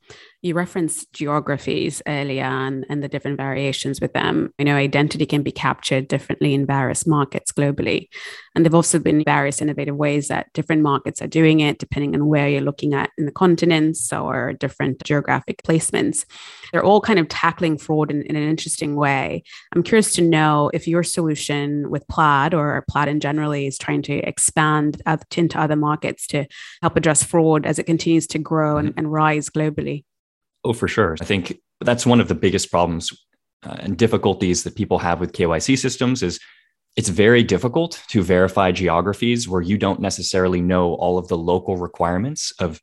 You 0.45 0.53
referenced 0.53 1.11
geographies 1.11 2.03
earlier 2.05 2.43
and, 2.43 2.85
and 2.87 3.01
the 3.01 3.07
different 3.07 3.37
variations 3.37 3.99
with 3.99 4.13
them. 4.13 4.53
You 4.59 4.65
know 4.65 4.75
identity 4.75 5.25
can 5.25 5.41
be 5.41 5.51
captured 5.51 6.07
differently 6.07 6.53
in 6.53 6.67
various 6.67 7.07
markets 7.07 7.51
globally. 7.51 8.09
And 8.53 8.63
there've 8.63 8.75
also 8.75 8.99
been 8.99 9.23
various 9.23 9.59
innovative 9.59 9.95
ways 9.95 10.27
that 10.27 10.53
different 10.53 10.83
markets 10.83 11.19
are 11.19 11.27
doing 11.27 11.61
it, 11.61 11.79
depending 11.79 12.13
on 12.13 12.27
where 12.27 12.47
you're 12.47 12.61
looking 12.61 12.93
at 12.93 13.09
in 13.17 13.25
the 13.25 13.31
continents 13.31 14.13
or 14.13 14.53
different 14.53 15.03
geographic 15.03 15.63
placements. 15.63 16.25
They're 16.71 16.85
all 16.85 17.01
kind 17.01 17.17
of 17.17 17.27
tackling 17.27 17.79
fraud 17.79 18.11
in, 18.11 18.21
in 18.21 18.35
an 18.35 18.47
interesting 18.47 18.95
way. 18.95 19.41
I'm 19.73 19.81
curious 19.81 20.13
to 20.13 20.21
know 20.21 20.69
if 20.75 20.87
your 20.87 21.01
solution 21.01 21.89
with 21.89 22.07
Plaid 22.07 22.53
or 22.53 22.85
Plaid 22.87 23.07
in 23.07 23.19
generally 23.19 23.65
is 23.65 23.79
trying 23.79 24.03
to 24.03 24.19
expand 24.19 25.01
into 25.35 25.59
other 25.59 25.75
markets 25.75 26.27
to 26.27 26.45
help 26.83 26.97
address 26.97 27.23
fraud 27.23 27.65
as 27.65 27.79
it 27.79 27.87
continues 27.87 28.27
to 28.27 28.37
grow 28.37 28.77
and, 28.77 28.89
mm-hmm. 28.89 28.99
and 28.99 29.11
rise 29.11 29.49
globally. 29.49 30.03
Oh, 30.65 30.73
for 30.73 30.87
sure. 30.87 31.15
I 31.21 31.25
think 31.25 31.59
that's 31.79 32.05
one 32.07 32.19
of 32.19 32.27
the 32.27 32.35
biggest 32.35 32.71
problems 32.71 33.11
uh, 33.63 33.77
and 33.79 33.97
difficulties 33.97 34.63
that 34.63 34.75
people 34.75 34.97
have 34.97 35.19
with 35.19 35.31
KYC 35.31 35.77
systems 35.77 36.23
is 36.23 36.39
it's 36.95 37.09
very 37.09 37.43
difficult 37.43 38.01
to 38.09 38.23
verify 38.23 38.71
geographies 38.71 39.47
where 39.47 39.61
you 39.61 39.77
don't 39.77 39.99
necessarily 39.99 40.61
know 40.61 40.95
all 40.95 41.19
of 41.19 41.27
the 41.27 41.37
local 41.37 41.77
requirements 41.77 42.51
of, 42.59 42.81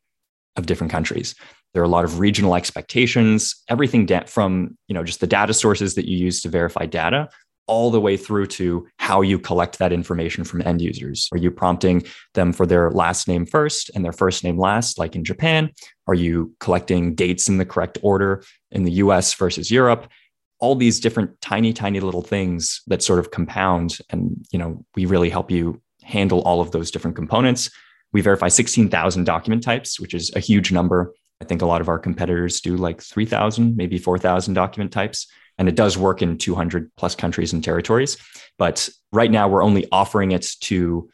of 0.55 0.65
different 0.65 0.91
countries. 0.91 1.35
There 1.73 1.81
are 1.81 1.85
a 1.85 1.89
lot 1.89 2.05
of 2.05 2.19
regional 2.19 2.55
expectations, 2.55 3.55
everything 3.67 4.05
da- 4.05 4.25
from 4.25 4.77
you 4.87 4.93
know 4.93 5.03
just 5.03 5.19
the 5.19 5.27
data 5.27 5.53
sources 5.53 5.95
that 5.95 6.07
you 6.07 6.17
use 6.17 6.39
to 6.41 6.49
verify 6.49 6.85
data 6.85 7.29
all 7.67 7.91
the 7.91 8.01
way 8.01 8.17
through 8.17 8.45
to 8.45 8.87
how 8.97 9.21
you 9.21 9.39
collect 9.39 9.79
that 9.79 9.93
information 9.93 10.43
from 10.43 10.61
end 10.61 10.81
users. 10.81 11.29
Are 11.31 11.37
you 11.37 11.49
prompting 11.51 12.03
them 12.33 12.51
for 12.51 12.65
their 12.65 12.91
last 12.91 13.27
name 13.27 13.45
first 13.45 13.89
and 13.95 14.03
their 14.03 14.11
first 14.11 14.43
name 14.43 14.57
last, 14.57 14.99
like 14.99 15.15
in 15.15 15.23
Japan? 15.23 15.71
Are 16.07 16.13
you 16.13 16.53
collecting 16.59 17.15
dates 17.15 17.47
in 17.47 17.57
the 17.57 17.65
correct 17.65 17.97
order 18.01 18.43
in 18.71 18.83
the 18.83 18.91
US 18.93 19.33
versus 19.33 19.71
Europe? 19.71 20.09
All 20.59 20.75
these 20.75 20.99
different 20.99 21.39
tiny, 21.41 21.73
tiny 21.73 21.99
little 21.99 22.21
things 22.21 22.81
that 22.87 23.03
sort 23.03 23.19
of 23.19 23.31
compound. 23.31 23.97
And, 24.09 24.45
you 24.51 24.59
know, 24.59 24.85
we 24.95 25.05
really 25.05 25.29
help 25.29 25.49
you 25.49 25.81
handle 26.03 26.41
all 26.41 26.61
of 26.61 26.71
those 26.71 26.91
different 26.91 27.15
components. 27.15 27.69
We 28.11 28.21
verify 28.21 28.49
16,000 28.49 29.23
document 29.23 29.63
types, 29.63 29.99
which 29.99 30.13
is 30.13 30.31
a 30.35 30.39
huge 30.39 30.71
number. 30.71 31.13
I 31.41 31.45
think 31.45 31.61
a 31.61 31.65
lot 31.65 31.81
of 31.81 31.89
our 31.89 31.99
competitors 31.99 32.61
do 32.61 32.77
like 32.77 33.01
3,000, 33.01 33.75
maybe 33.75 33.97
4,000 33.97 34.53
document 34.53 34.91
types. 34.91 35.27
And 35.57 35.69
it 35.69 35.75
does 35.75 35.97
work 35.97 36.21
in 36.21 36.37
200 36.37 36.91
plus 36.97 37.15
countries 37.15 37.53
and 37.53 37.63
territories. 37.63 38.17
But 38.57 38.89
right 39.11 39.31
now, 39.31 39.47
we're 39.47 39.63
only 39.63 39.87
offering 39.91 40.31
it 40.31 40.47
to 40.61 41.09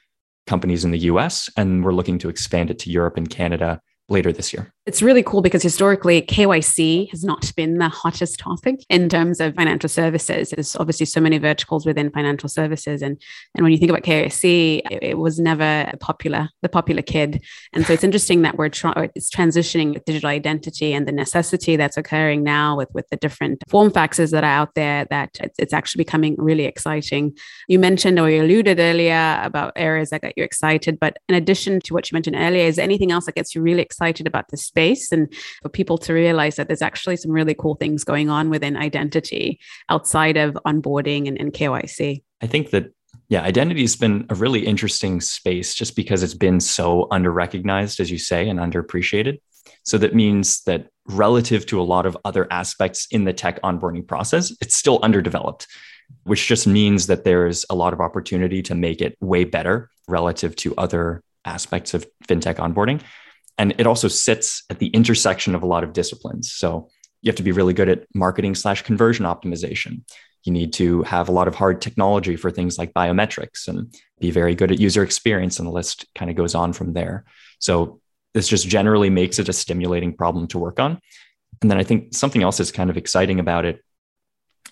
companies 0.48 0.84
in 0.84 0.92
the 0.92 1.00
US, 1.00 1.50
and 1.58 1.84
we're 1.84 1.94
looking 1.94 2.18
to 2.20 2.30
expand 2.30 2.72
it 2.72 2.80
to 2.80 2.90
Europe 2.90 3.18
and 3.18 3.30
Canada 3.30 3.82
later 4.10 4.32
this 4.32 4.54
year. 4.54 4.74
It's 4.86 5.04
really 5.04 5.22
cool 5.22 5.42
because 5.42 5.62
historically 5.62 6.22
KYC 6.24 7.12
has 7.12 7.24
not 7.24 7.52
been 7.56 7.78
the 7.78 7.90
hottest 7.90 8.40
topic 8.40 8.84
in 8.90 9.08
terms 9.08 9.40
of 9.40 9.54
financial 9.54 9.88
services. 9.88 10.50
There's 10.50 10.76
obviously 10.76 11.06
so 11.06 11.22
many 11.22 11.38
verticals 11.38 11.86
within 11.86 12.10
financial 12.10 12.50
services, 12.50 13.04
and 13.04 13.22
and 13.54 13.64
when 13.64 13.72
you 13.72 13.78
think 13.78 13.92
about 13.92 14.02
KYC, 14.02 14.82
it, 14.90 15.04
it 15.04 15.18
was 15.20 15.40
never 15.40 15.92
popular, 16.00 16.50
the 16.64 16.70
popular 16.70 17.04
kid. 17.04 17.44
And 17.72 17.86
so 17.86 17.94
it's 17.94 18.04
interesting 18.04 18.42
that 18.42 18.58
we're 18.58 18.70
tra- 18.70 19.12
it's 19.14 19.30
transitioning 19.30 19.94
with 19.94 20.06
digital 20.06 20.30
identity 20.30 20.94
and 20.94 21.08
the 21.08 21.12
necessity 21.12 21.76
that's 21.76 21.98
occurring 21.98 22.44
now 22.44 22.76
with 22.76 22.90
with 22.94 23.08
the 23.10 23.18
different 23.18 23.62
form 23.70 23.92
factors 23.92 24.32
that 24.32 24.44
are 24.44 24.48
out 24.48 24.74
there. 24.74 25.06
That 25.12 25.38
it's, 25.40 25.60
it's 25.60 25.74
actually 25.74 26.04
becoming 26.04 26.36
really 26.40 26.66
exciting. 26.66 27.38
You 27.68 27.78
mentioned 27.78 28.20
or 28.20 28.28
you 28.30 28.42
alluded 28.42 28.80
earlier 28.80 29.40
about 29.44 29.74
areas 29.76 30.10
that 30.10 30.22
got 30.22 30.34
you 30.36 30.44
excited, 30.44 31.00
but 31.00 31.18
in 31.30 31.36
addition 31.36 31.80
to 31.82 31.94
what 31.94 32.10
you 32.10 32.16
mentioned 32.16 32.38
earlier, 32.40 32.66
is 32.66 32.80
anything 32.80 33.12
else 33.12 33.28
that 33.28 33.36
gets 33.36 33.54
you 33.54 33.62
really 33.62 33.84
excited 33.84 33.99
about 34.28 34.50
this 34.50 34.66
space? 34.66 35.12
and 35.12 35.32
for 35.62 35.70
people 35.70 35.98
to 35.98 36.14
realize 36.14 36.56
that 36.56 36.68
there's 36.68 36.82
actually 36.82 37.16
some 37.16 37.32
really 37.32 37.54
cool 37.54 37.76
things 37.76 38.04
going 38.04 38.30
on 38.30 38.50
within 38.50 38.76
identity 38.76 39.60
outside 39.90 40.38
of 40.38 40.58
onboarding 40.66 41.28
and, 41.28 41.40
and 41.40 41.54
KYC. 41.54 42.24
I 42.42 42.48
think 42.48 42.72
that 42.72 42.92
yeah, 43.30 43.44
identity 43.44 43.82
has 43.82 43.96
been 43.96 44.26
a 44.30 44.36
really 44.36 44.66
interesting 44.66 45.22
space 45.22 45.76
just 45.76 45.96
because 45.96 46.24
it's 46.24 46.34
been 46.34 46.60
so 46.60 47.08
under 47.12 47.32
recognized, 47.32 48.00
as 48.00 48.10
you 48.10 48.18
say, 48.18 48.50
and 48.50 48.60
underappreciated. 48.60 49.40
So 49.84 50.00
that 50.00 50.16
means 50.16 50.64
that 50.64 50.88
relative 51.08 51.66
to 51.68 51.80
a 51.80 51.84
lot 51.84 52.06
of 52.06 52.18
other 52.26 52.48
aspects 52.52 53.08
in 53.12 53.26
the 53.26 53.34
tech 53.34 53.62
onboarding 53.62 54.08
process, 54.08 54.52
it's 54.62 54.76
still 54.76 55.00
underdeveloped, 55.04 55.68
which 56.24 56.48
just 56.48 56.66
means 56.66 57.08
that 57.08 57.24
there's 57.24 57.66
a 57.70 57.76
lot 57.76 57.94
of 57.94 58.02
opportunity 58.02 58.64
to 58.64 58.76
make 58.76 59.00
it 59.00 59.16
way 59.22 59.44
better 59.44 59.90
relative 60.08 60.56
to 60.58 60.76
other 60.76 61.22
aspects 61.46 61.94
of 61.94 62.08
fintech 62.28 62.56
onboarding. 62.56 63.02
And 63.60 63.76
it 63.78 63.86
also 63.86 64.08
sits 64.08 64.64
at 64.70 64.80
the 64.80 64.88
intersection 64.88 65.54
of 65.54 65.62
a 65.62 65.68
lot 65.68 65.84
of 65.84 65.94
disciplines. 65.94 66.52
So 66.52 66.90
you 67.22 67.30
have 67.30 67.36
to 67.36 67.44
be 67.44 67.52
really 67.52 67.74
good 67.74 67.90
at 67.90 68.08
marketing 68.16 68.56
slash 68.56 68.82
conversion 68.82 69.26
optimization. 69.26 70.02
You 70.46 70.54
need 70.54 70.72
to 70.74 71.04
have 71.04 71.28
a 71.28 71.34
lot 71.34 71.50
of 71.50 71.56
hard 71.56 71.82
technology 71.82 72.38
for 72.38 72.50
things 72.50 72.78
like 72.78 72.94
biometrics 72.94 73.68
and 73.68 73.94
be 74.20 74.32
very 74.32 74.56
good 74.56 74.72
at 74.72 74.80
user 74.80 75.04
experience. 75.04 75.60
And 75.60 75.68
the 75.68 75.74
list 75.74 76.08
kind 76.16 76.32
of 76.32 76.38
goes 76.38 76.56
on 76.56 76.72
from 76.72 76.94
there. 76.94 77.26
So 77.60 78.00
this 78.34 78.48
just 78.48 78.68
generally 78.68 79.10
makes 79.10 79.38
it 79.40 79.50
a 79.50 79.54
stimulating 79.54 80.16
problem 80.16 80.48
to 80.48 80.60
work 80.60 80.80
on. 80.80 81.00
And 81.62 81.70
then 81.70 81.78
I 81.78 81.84
think 81.84 82.16
something 82.16 82.42
else 82.42 82.58
that's 82.58 82.72
kind 82.72 82.90
of 82.90 82.96
exciting 82.98 83.40
about 83.40 83.66
it 83.66 83.84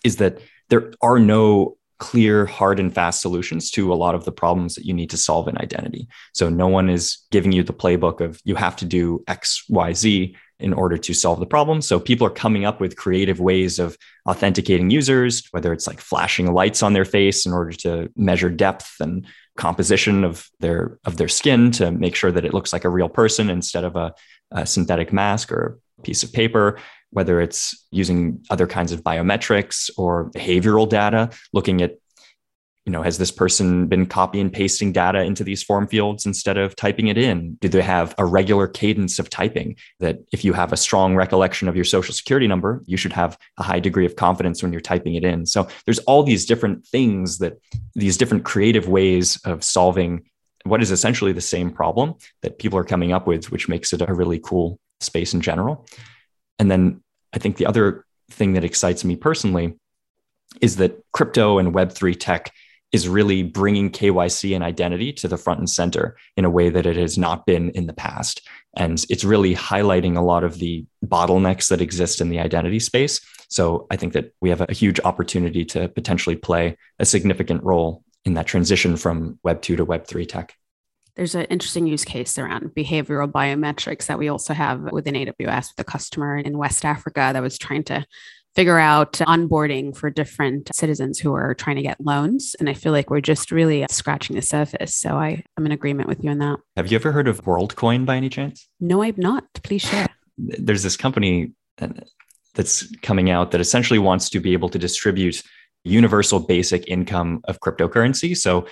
is 0.04 0.18
that 0.18 0.40
there 0.70 0.94
are 1.02 1.20
no 1.20 1.77
clear, 2.00 2.46
hard 2.46 2.80
and 2.80 2.94
fast 2.94 3.22
solutions 3.22 3.72
to 3.72 3.92
a 3.92 3.96
lot 3.96 4.16
of 4.16 4.26
the 4.26 4.32
problems 4.32 4.76
that 4.76 4.86
you 4.86 4.94
need 4.94 5.10
to 5.10 5.18
solve 5.18 5.48
in 5.48 5.58
identity. 5.58 6.08
So 6.34 6.50
no 6.50 6.68
one 6.68 6.90
is 6.90 7.18
giving 7.32 7.52
you 7.52 7.64
the 7.64 7.74
playbook 7.74 8.22
of 8.22 8.40
you 8.44 8.56
have 8.56 8.76
to 8.78 8.86
do 8.86 9.24
X, 9.28 9.64
Y, 9.70 9.94
Z 9.94 10.36
in 10.60 10.74
order 10.74 10.98
to 10.98 11.14
solve 11.14 11.40
the 11.40 11.46
problem. 11.46 11.82
So 11.82 12.00
people 12.00 12.26
are 12.26 12.32
coming 12.32 12.66
up 12.66 12.80
with 12.80 12.96
creative 12.96 13.40
ways 13.40 13.78
of 13.78 13.98
authenticating 14.28 14.90
users, 14.90 15.48
whether 15.52 15.72
it's 15.72 15.88
like 15.88 16.00
flashing 16.00 16.52
lights 16.52 16.82
on 16.82 16.94
their 16.94 17.06
face 17.06 17.46
in 17.46 17.54
order 17.54 17.74
to 17.74 18.12
measure 18.16 18.50
depth 18.50 18.96
and 19.00 19.26
composition 19.56 20.24
of 20.24 20.50
their 20.60 21.00
of 21.06 21.18
their 21.18 21.28
skin 21.28 21.72
to 21.72 21.92
make 21.92 22.16
sure 22.16 22.32
that 22.32 22.46
it 22.46 22.54
looks 22.54 22.74
like 22.74 22.86
a 22.86 22.90
real 22.90 23.10
person 23.10 23.50
instead 23.50 23.84
of 23.84 23.96
a, 23.96 24.14
a 24.52 24.66
synthetic 24.66 25.12
mask 25.12 25.52
or 25.52 25.80
a 26.00 26.02
piece 26.02 26.24
of 26.24 26.32
paper 26.32 26.80
whether 27.18 27.42
it's 27.42 27.88
using 27.90 28.46
other 28.52 28.68
kinds 28.68 28.92
of 28.92 29.02
biometrics 29.02 29.90
or 29.98 30.30
behavioral 30.36 30.88
data, 30.88 31.32
looking 31.52 31.82
at, 31.82 31.96
you 32.86 32.92
know, 32.92 33.02
has 33.02 33.18
this 33.18 33.32
person 33.32 33.88
been 33.88 34.06
copy 34.06 34.40
and 34.40 34.54
pasting 34.54 34.92
data 34.92 35.24
into 35.24 35.44
these 35.44 35.64
form 35.64 35.88
fields 35.88 36.28
instead 36.28 36.60
of 36.60 36.76
typing 36.76 37.08
it 37.08 37.18
in? 37.18 37.56
Do 37.56 37.70
they 37.70 37.82
have 37.82 38.14
a 38.20 38.26
regular 38.26 38.68
cadence 38.68 39.18
of 39.18 39.32
typing 39.32 39.78
that 40.00 40.20
if 40.32 40.46
you 40.46 40.54
have 40.54 40.72
a 40.72 40.78
strong 40.78 41.16
recollection 41.16 41.68
of 41.68 41.76
your 41.76 41.86
social 41.86 42.14
security 42.14 42.46
number, 42.46 42.84
you 42.86 42.98
should 42.98 43.14
have 43.14 43.36
a 43.58 43.64
high 43.64 43.80
degree 43.80 44.06
of 44.06 44.16
confidence 44.16 44.62
when 44.62 44.72
you're 44.72 44.80
typing 44.80 45.16
it 45.16 45.24
in? 45.24 45.48
So 45.48 45.68
there's 45.86 45.98
all 46.06 46.22
these 46.22 46.46
different 46.46 46.86
things 46.86 47.40
that 47.40 47.58
these 47.96 48.18
different 48.18 48.46
creative 48.46 48.88
ways 48.88 49.42
of 49.44 49.64
solving 49.64 50.30
what 50.66 50.84
is 50.84 50.92
essentially 50.92 51.32
the 51.32 51.42
same 51.42 51.72
problem 51.72 52.14
that 52.44 52.60
people 52.60 52.78
are 52.78 52.84
coming 52.84 53.12
up 53.12 53.26
with, 53.26 53.50
which 53.50 53.68
makes 53.68 53.92
it 53.92 54.08
a 54.08 54.14
really 54.14 54.38
cool 54.38 54.80
space 55.00 55.34
in 55.34 55.42
general. 55.42 55.88
And 56.60 56.72
then 56.72 57.02
I 57.38 57.40
think 57.40 57.58
the 57.58 57.68
other 57.68 58.04
thing 58.32 58.54
that 58.54 58.64
excites 58.64 59.06
me 59.06 59.16
personally 59.16 59.78
is 60.60 60.78
that 60.78 61.00
crypto 61.14 61.60
and 61.60 61.72
Web3 61.72 62.20
tech 62.20 62.52
is 62.92 63.08
really 63.08 63.44
bringing 63.44 63.92
KYC 63.92 64.56
and 64.56 64.64
identity 64.64 65.14
to 65.14 65.28
the 65.28 65.38
front 65.38 65.60
and 65.60 65.70
center 65.70 66.18
in 66.36 66.46
a 66.46 66.50
way 66.50 66.70
that 66.70 66.88
it 66.88 66.96
has 66.96 67.16
not 67.16 67.46
been 67.46 67.70
in 67.72 67.86
the 67.86 67.94
past. 67.94 68.42
And 68.76 69.06
it's 69.12 69.24
really 69.24 69.54
highlighting 69.54 70.18
a 70.18 70.22
lot 70.22 70.44
of 70.44 70.58
the 70.58 70.84
bottlenecks 71.06 71.70
that 71.70 71.80
exist 71.80 72.22
in 72.22 72.30
the 72.30 72.40
identity 72.40 72.80
space. 72.80 73.22
So 73.50 73.86
I 73.92 73.98
think 73.98 74.14
that 74.14 74.34
we 74.42 74.50
have 74.50 74.62
a 74.62 74.74
huge 74.74 75.00
opportunity 75.02 75.64
to 75.66 75.90
potentially 75.90 76.38
play 76.38 76.76
a 76.98 77.06
significant 77.06 77.64
role 77.64 78.04
in 78.26 78.34
that 78.34 78.48
transition 78.48 78.98
from 78.98 79.38
Web2 79.46 79.78
to 79.78 79.86
Web3 79.86 80.28
tech 80.28 80.56
there's 81.18 81.36
an 81.36 81.46
interesting 81.46 81.88
use 81.88 82.06
case 82.06 82.38
around 82.38 82.72
behavioral 82.76 83.30
biometrics 83.30 84.06
that 84.06 84.20
we 84.20 84.30
also 84.30 84.54
have 84.54 84.92
within 84.92 85.16
AWS 85.16 85.70
with 85.72 85.80
a 85.80 85.84
customer 85.84 86.38
in 86.38 86.58
West 86.58 86.86
Africa 86.86 87.32
that 87.34 87.42
was 87.42 87.58
trying 87.58 87.84
to 87.86 88.06
figure 88.56 88.80
out 88.80 89.14
onboarding 89.14 89.96
for 89.96 90.10
different 90.10 90.74
citizens 90.74 91.20
who 91.20 91.34
are 91.34 91.54
trying 91.54 91.76
to 91.76 91.82
get 91.82 92.00
loans. 92.00 92.56
And 92.60 92.70
I 92.70 92.74
feel 92.74 92.92
like 92.92 93.10
we're 93.10 93.22
just 93.22 93.52
really 93.52 93.86
scratching 93.90 94.36
the 94.36 94.42
surface. 94.42 94.96
So 94.96 95.16
I, 95.16 95.44
I'm 95.58 95.66
in 95.66 95.72
agreement 95.72 96.08
with 96.08 96.24
you 96.24 96.30
on 96.30 96.38
that. 96.38 96.58
Have 96.76 96.92
you 96.92 96.96
ever 96.96 97.12
heard 97.12 97.28
of 97.28 97.44
WorldCoin 97.44 98.06
by 98.06 98.16
any 98.16 98.30
chance? 98.30 98.68
No, 98.80 99.02
I've 99.02 99.18
not. 99.18 99.44
Please 99.64 99.82
share. 99.82 100.08
There's 100.38 100.84
this 100.84 100.98
company 100.98 101.54
uh, 101.80 101.90
that's 102.54 102.96
coming 103.02 103.30
out 103.32 103.52
that 103.52 103.62
essentially 103.62 104.00
wants 104.00 104.30
to 104.30 104.40
be 104.40 104.54
able 104.54 104.70
to 104.70 104.80
distribute 104.80 105.42
universal 105.84 106.40
basic 106.40 106.88
income 106.88 107.42
of 107.46 107.60
cryptocurrency. 107.60 108.36
So 108.36 108.68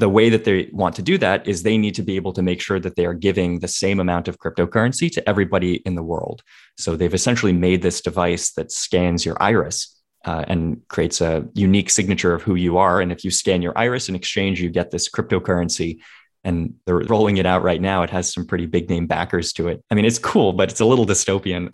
the 0.00 0.08
way 0.08 0.30
that 0.30 0.44
they 0.44 0.68
want 0.72 0.96
to 0.96 1.02
do 1.02 1.18
that 1.18 1.46
is 1.46 1.62
they 1.62 1.78
need 1.78 1.94
to 1.94 2.02
be 2.02 2.16
able 2.16 2.32
to 2.32 2.42
make 2.42 2.60
sure 2.60 2.80
that 2.80 2.96
they 2.96 3.06
are 3.06 3.14
giving 3.14 3.60
the 3.60 3.68
same 3.68 4.00
amount 4.00 4.28
of 4.28 4.38
cryptocurrency 4.38 5.12
to 5.12 5.28
everybody 5.28 5.74
in 5.86 5.94
the 5.94 6.02
world. 6.02 6.42
So 6.78 6.96
they've 6.96 7.14
essentially 7.14 7.52
made 7.52 7.82
this 7.82 8.00
device 8.00 8.52
that 8.52 8.72
scans 8.72 9.24
your 9.24 9.40
iris 9.40 9.96
uh, 10.24 10.44
and 10.48 10.80
creates 10.88 11.20
a 11.20 11.46
unique 11.54 11.90
signature 11.90 12.34
of 12.34 12.42
who 12.42 12.54
you 12.54 12.78
are. 12.78 13.00
And 13.00 13.12
if 13.12 13.24
you 13.24 13.30
scan 13.30 13.62
your 13.62 13.76
iris 13.76 14.08
in 14.08 14.14
exchange, 14.14 14.60
you 14.60 14.70
get 14.70 14.90
this 14.90 15.08
cryptocurrency 15.08 15.98
and 16.44 16.74
they're 16.86 16.98
rolling 16.98 17.36
it 17.36 17.46
out 17.46 17.62
right 17.62 17.80
now. 17.80 18.02
It 18.02 18.10
has 18.10 18.32
some 18.32 18.46
pretty 18.46 18.66
big 18.66 18.88
name 18.88 19.06
backers 19.06 19.52
to 19.54 19.68
it. 19.68 19.82
I 19.90 19.94
mean, 19.94 20.04
it's 20.04 20.18
cool, 20.18 20.52
but 20.52 20.70
it's 20.70 20.80
a 20.80 20.84
little 20.84 21.06
dystopian. 21.06 21.68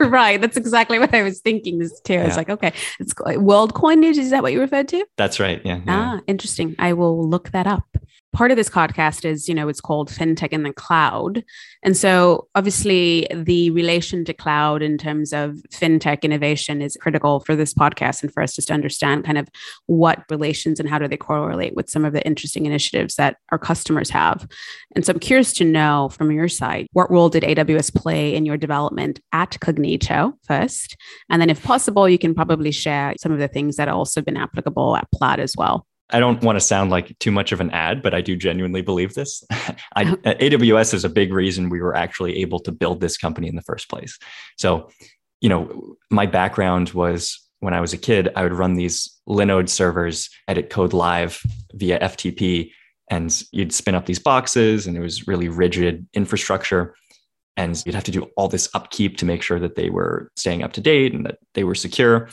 right. 0.10 0.40
That's 0.40 0.56
exactly 0.56 0.98
what 0.98 1.14
I 1.14 1.22
was 1.22 1.40
thinking 1.40 1.78
this 1.78 2.00
too. 2.00 2.14
I 2.14 2.24
was 2.26 2.36
like, 2.36 2.50
okay, 2.50 2.72
it's 3.00 3.14
WorldCoin 3.14 3.98
News. 3.98 4.18
Is 4.18 4.30
that 4.30 4.42
what 4.42 4.52
you 4.52 4.60
referred 4.60 4.88
to? 4.88 5.04
That's 5.16 5.40
right. 5.40 5.60
Yeah, 5.64 5.80
yeah. 5.86 6.16
Ah, 6.16 6.20
interesting. 6.26 6.74
I 6.78 6.92
will 6.92 7.28
look 7.28 7.50
that 7.50 7.66
up 7.66 7.95
part 8.36 8.50
of 8.50 8.58
this 8.58 8.68
podcast 8.68 9.24
is, 9.24 9.48
you 9.48 9.54
know, 9.54 9.66
it's 9.66 9.80
called 9.80 10.10
FinTech 10.10 10.50
in 10.50 10.62
the 10.62 10.70
Cloud. 10.70 11.42
And 11.82 11.96
so 11.96 12.48
obviously 12.54 13.26
the 13.32 13.70
relation 13.70 14.26
to 14.26 14.34
cloud 14.34 14.82
in 14.82 14.98
terms 14.98 15.32
of 15.32 15.54
FinTech 15.72 16.20
innovation 16.20 16.82
is 16.82 16.98
critical 17.00 17.40
for 17.40 17.56
this 17.56 17.72
podcast 17.72 18.22
and 18.22 18.30
for 18.30 18.42
us 18.42 18.54
just 18.54 18.68
to 18.68 18.74
understand 18.74 19.24
kind 19.24 19.38
of 19.38 19.48
what 19.86 20.22
relations 20.30 20.78
and 20.78 20.86
how 20.86 20.98
do 20.98 21.08
they 21.08 21.16
correlate 21.16 21.74
with 21.74 21.88
some 21.88 22.04
of 22.04 22.12
the 22.12 22.22
interesting 22.26 22.66
initiatives 22.66 23.14
that 23.14 23.38
our 23.52 23.58
customers 23.58 24.10
have. 24.10 24.46
And 24.94 25.06
so 25.06 25.14
I'm 25.14 25.18
curious 25.18 25.54
to 25.54 25.64
know 25.64 26.10
from 26.10 26.30
your 26.30 26.48
side, 26.48 26.88
what 26.92 27.10
role 27.10 27.30
did 27.30 27.42
AWS 27.42 27.94
play 27.94 28.34
in 28.34 28.44
your 28.44 28.58
development 28.58 29.18
at 29.32 29.52
Cognito 29.52 30.34
first? 30.46 30.94
And 31.30 31.40
then 31.40 31.48
if 31.48 31.62
possible, 31.62 32.06
you 32.06 32.18
can 32.18 32.34
probably 32.34 32.70
share 32.70 33.14
some 33.18 33.32
of 33.32 33.38
the 33.38 33.48
things 33.48 33.76
that 33.76 33.88
have 33.88 33.96
also 33.96 34.20
been 34.20 34.36
applicable 34.36 34.94
at 34.94 35.10
Plaid 35.10 35.40
as 35.40 35.54
well. 35.56 35.86
I 36.10 36.20
don't 36.20 36.42
want 36.42 36.56
to 36.56 36.60
sound 36.60 36.90
like 36.90 37.18
too 37.18 37.32
much 37.32 37.52
of 37.52 37.60
an 37.60 37.70
ad, 37.70 38.02
but 38.02 38.14
I 38.14 38.20
do 38.20 38.36
genuinely 38.36 38.82
believe 38.82 39.14
this. 39.14 39.42
I, 39.50 40.04
uh-huh. 40.04 40.16
uh, 40.24 40.34
AWS 40.34 40.94
is 40.94 41.04
a 41.04 41.08
big 41.08 41.32
reason 41.32 41.68
we 41.68 41.80
were 41.80 41.96
actually 41.96 42.38
able 42.38 42.60
to 42.60 42.72
build 42.72 43.00
this 43.00 43.16
company 43.16 43.48
in 43.48 43.56
the 43.56 43.62
first 43.62 43.88
place. 43.88 44.18
So, 44.56 44.88
you 45.40 45.48
know, 45.48 45.96
my 46.10 46.26
background 46.26 46.90
was 46.90 47.40
when 47.60 47.74
I 47.74 47.80
was 47.80 47.92
a 47.92 47.98
kid, 47.98 48.28
I 48.36 48.42
would 48.42 48.52
run 48.52 48.74
these 48.74 49.10
Linode 49.28 49.68
servers, 49.68 50.30
edit 50.46 50.70
code 50.70 50.92
live 50.92 51.42
via 51.72 51.98
FTP, 51.98 52.70
and 53.10 53.42
you'd 53.52 53.72
spin 53.72 53.94
up 53.94 54.06
these 54.06 54.18
boxes, 54.18 54.86
and 54.86 54.96
it 54.96 55.00
was 55.00 55.26
really 55.26 55.48
rigid 55.48 56.06
infrastructure. 56.14 56.94
And 57.56 57.82
you'd 57.86 57.94
have 57.94 58.04
to 58.04 58.10
do 58.10 58.28
all 58.36 58.48
this 58.48 58.68
upkeep 58.74 59.16
to 59.18 59.24
make 59.24 59.42
sure 59.42 59.58
that 59.58 59.76
they 59.76 59.88
were 59.88 60.30
staying 60.36 60.62
up 60.62 60.74
to 60.74 60.80
date 60.80 61.14
and 61.14 61.24
that 61.24 61.38
they 61.54 61.64
were 61.64 61.74
secure. 61.74 62.28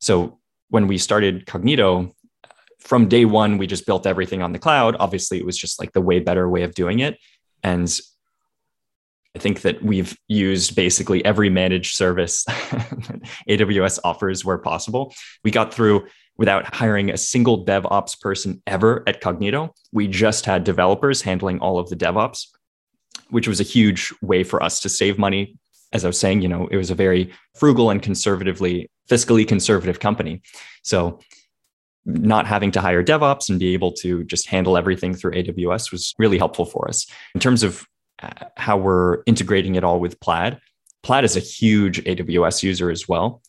So 0.00 0.38
when 0.68 0.88
we 0.88 0.98
started 0.98 1.46
Cognito, 1.46 2.12
from 2.84 3.08
day 3.08 3.24
one, 3.24 3.58
we 3.58 3.66
just 3.66 3.86
built 3.86 4.06
everything 4.06 4.42
on 4.42 4.52
the 4.52 4.58
cloud. 4.58 4.94
Obviously, 5.00 5.38
it 5.38 5.46
was 5.46 5.56
just 5.56 5.80
like 5.80 5.92
the 5.92 6.02
way 6.02 6.20
better 6.20 6.48
way 6.48 6.62
of 6.62 6.74
doing 6.74 7.00
it. 7.00 7.18
And 7.62 7.90
I 9.34 9.38
think 9.40 9.62
that 9.62 9.82
we've 9.82 10.16
used 10.28 10.76
basically 10.76 11.24
every 11.24 11.50
managed 11.50 11.96
service 11.96 12.44
AWS 13.48 13.98
offers 14.04 14.44
where 14.44 14.58
possible. 14.58 15.14
We 15.42 15.50
got 15.50 15.72
through 15.72 16.06
without 16.36 16.74
hiring 16.74 17.10
a 17.10 17.16
single 17.16 17.64
DevOps 17.64 18.20
person 18.20 18.62
ever 18.66 19.02
at 19.06 19.22
Cognito. 19.22 19.70
We 19.92 20.06
just 20.06 20.44
had 20.44 20.62
developers 20.62 21.22
handling 21.22 21.60
all 21.60 21.78
of 21.78 21.88
the 21.88 21.96
DevOps, 21.96 22.48
which 23.30 23.48
was 23.48 23.60
a 23.60 23.64
huge 23.64 24.12
way 24.20 24.44
for 24.44 24.62
us 24.62 24.78
to 24.80 24.88
save 24.88 25.18
money. 25.18 25.56
As 25.92 26.04
I 26.04 26.08
was 26.08 26.18
saying, 26.18 26.42
you 26.42 26.48
know, 26.48 26.66
it 26.68 26.76
was 26.76 26.90
a 26.90 26.94
very 26.94 27.32
frugal 27.54 27.90
and 27.90 28.02
conservatively, 28.02 28.90
fiscally 29.08 29.46
conservative 29.46 30.00
company. 30.00 30.42
So 30.82 31.20
not 32.06 32.46
having 32.46 32.70
to 32.72 32.80
hire 32.80 33.02
DevOps 33.02 33.48
and 33.48 33.58
be 33.58 33.72
able 33.72 33.92
to 33.92 34.24
just 34.24 34.48
handle 34.48 34.76
everything 34.76 35.14
through 35.14 35.32
AWS 35.32 35.90
was 35.90 36.14
really 36.18 36.38
helpful 36.38 36.64
for 36.64 36.88
us. 36.88 37.06
In 37.34 37.40
terms 37.40 37.62
of 37.62 37.86
uh, 38.22 38.30
how 38.56 38.76
we're 38.76 39.22
integrating 39.26 39.74
it 39.74 39.84
all 39.84 40.00
with 40.00 40.20
Plaid, 40.20 40.58
Plaid 41.02 41.24
is 41.24 41.36
a 41.36 41.40
huge 41.40 42.02
AWS 42.04 42.62
user 42.62 42.90
as 42.90 43.08
well, 43.08 43.42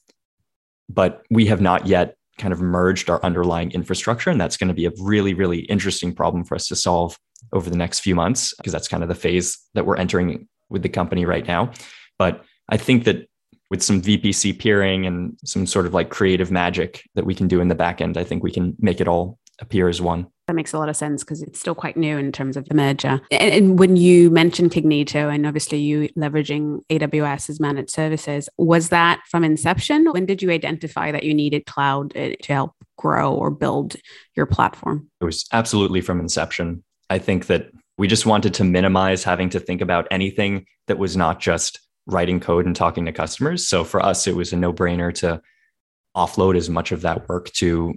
but 0.90 1.24
we 1.30 1.46
have 1.48 1.62
not 1.62 1.88
yet 1.88 2.16
kind 2.38 2.54
of 2.54 2.62
merged 2.62 3.10
our 3.10 3.24
underlying 3.24 3.72
infrastructure. 3.72 4.30
And 4.30 4.40
that's 4.40 4.58
going 4.58 4.68
to 4.68 4.74
be 4.74 4.86
a 4.86 4.92
really, 5.00 5.34
really 5.34 5.60
interesting 5.60 6.14
problem 6.14 6.44
for 6.44 6.56
us 6.56 6.68
to 6.68 6.76
solve 6.76 7.18
over 7.54 7.70
the 7.70 7.78
next 7.78 8.00
few 8.00 8.16
months, 8.16 8.54
because 8.58 8.74
that's 8.74 8.88
kind 8.88 9.04
of 9.04 9.10
the 9.10 9.16
phase 9.16 9.58
that 9.74 9.86
we're 9.86 9.98
entering 9.98 10.48
with 10.70 10.82
the 10.82 10.90
company 10.90 11.26
right 11.26 11.48
now. 11.48 11.72
But 12.18 12.44
I 12.70 12.78
think 12.78 13.06
that 13.06 13.30
with 13.70 13.82
some 13.82 14.02
VPC 14.02 14.58
peering 14.58 15.06
and 15.06 15.38
some 15.44 15.66
sort 15.66 15.86
of 15.86 15.94
like 15.94 16.10
creative 16.10 16.52
magic 16.52 17.04
that 17.16 17.26
we 17.26 17.36
can 17.36 17.48
do 17.48 17.62
in 17.62 17.68
the 17.68 17.76
back 17.76 18.02
end, 18.02 18.18
I 18.18 18.24
think 18.24 18.44
we 18.44 18.52
can 18.52 18.76
make 18.80 19.02
it 19.02 19.08
all 19.08 19.40
appear 19.60 19.88
as 19.88 20.02
one. 20.02 20.28
That 20.48 20.54
makes 20.54 20.74
a 20.74 20.78
lot 20.78 20.90
of 20.90 20.96
sense 20.96 21.24
because 21.24 21.42
it's 21.42 21.60
still 21.60 21.74
quite 21.74 21.98
new 21.98 22.18
in 22.18 22.32
terms 22.32 22.56
of 22.56 22.66
the 22.66 22.76
merger. 22.76 23.20
And, 23.32 23.54
and, 23.54 23.80
when 23.80 23.96
you 23.96 24.30
mentioned 24.30 24.72
Cognito 24.72 25.34
and 25.34 25.48
obviously 25.48 25.80
you 25.80 26.10
leveraging 26.10 26.82
AWS 26.90 27.50
as 27.50 27.60
managed 27.60 27.90
services, 27.90 28.48
was 28.58 28.90
that 28.90 29.22
from 29.30 29.44
inception? 29.44 30.12
When 30.12 30.28
did 30.28 30.44
you 30.44 30.52
identify 30.52 31.12
that 31.12 31.24
you 31.24 31.34
needed 31.34 31.66
cloud 31.66 32.16
uh, 32.16 32.34
to 32.44 32.54
help 32.54 32.74
grow 32.98 33.34
or 33.34 33.50
build 33.50 33.96
your 34.36 34.46
platform? 34.46 35.10
It 35.20 35.26
was 35.26 35.46
absolutely 35.52 36.02
from 36.02 36.20
inception. 36.20 36.84
I 37.10 37.18
think 37.18 37.48
that 37.48 37.72
we 37.98 38.08
just 38.08 38.26
wanted 38.26 38.54
to 38.56 38.64
minimize 38.64 39.24
having 39.24 39.50
to 39.50 39.60
think 39.60 39.82
about 39.82 40.08
anything 40.12 40.66
that 40.88 41.00
was 41.00 41.18
not 41.18 41.40
just 41.40 41.80
writing 42.08 42.40
code 42.40 42.66
and 42.66 42.76
talking 42.76 43.06
to 43.06 43.12
customers. 43.12 43.68
So 43.68 43.84
for 43.84 44.04
us, 44.04 44.28
it 44.28 44.36
was 44.36 44.54
a 44.54 44.56
no 44.56 44.72
brainer 44.72 45.14
to 45.16 45.42
offload 46.16 46.56
as 46.56 46.70
much 46.70 46.92
of 46.92 47.02
that 47.02 47.28
work 47.28 47.52
to 47.54 47.94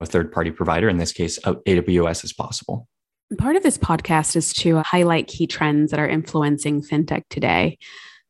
a 0.00 0.06
third 0.06 0.30
party 0.30 0.50
provider, 0.50 0.88
in 0.88 0.98
this 0.98 1.12
case, 1.12 1.38
uh, 1.44 1.54
AWS, 1.66 2.24
as 2.24 2.32
possible. 2.32 2.88
Part 3.38 3.56
of 3.56 3.62
this 3.62 3.78
podcast 3.78 4.36
is 4.36 4.52
to 4.54 4.82
highlight 4.82 5.26
key 5.26 5.46
trends 5.46 5.90
that 5.90 5.98
are 5.98 6.08
influencing 6.08 6.82
fintech 6.82 7.22
today. 7.28 7.78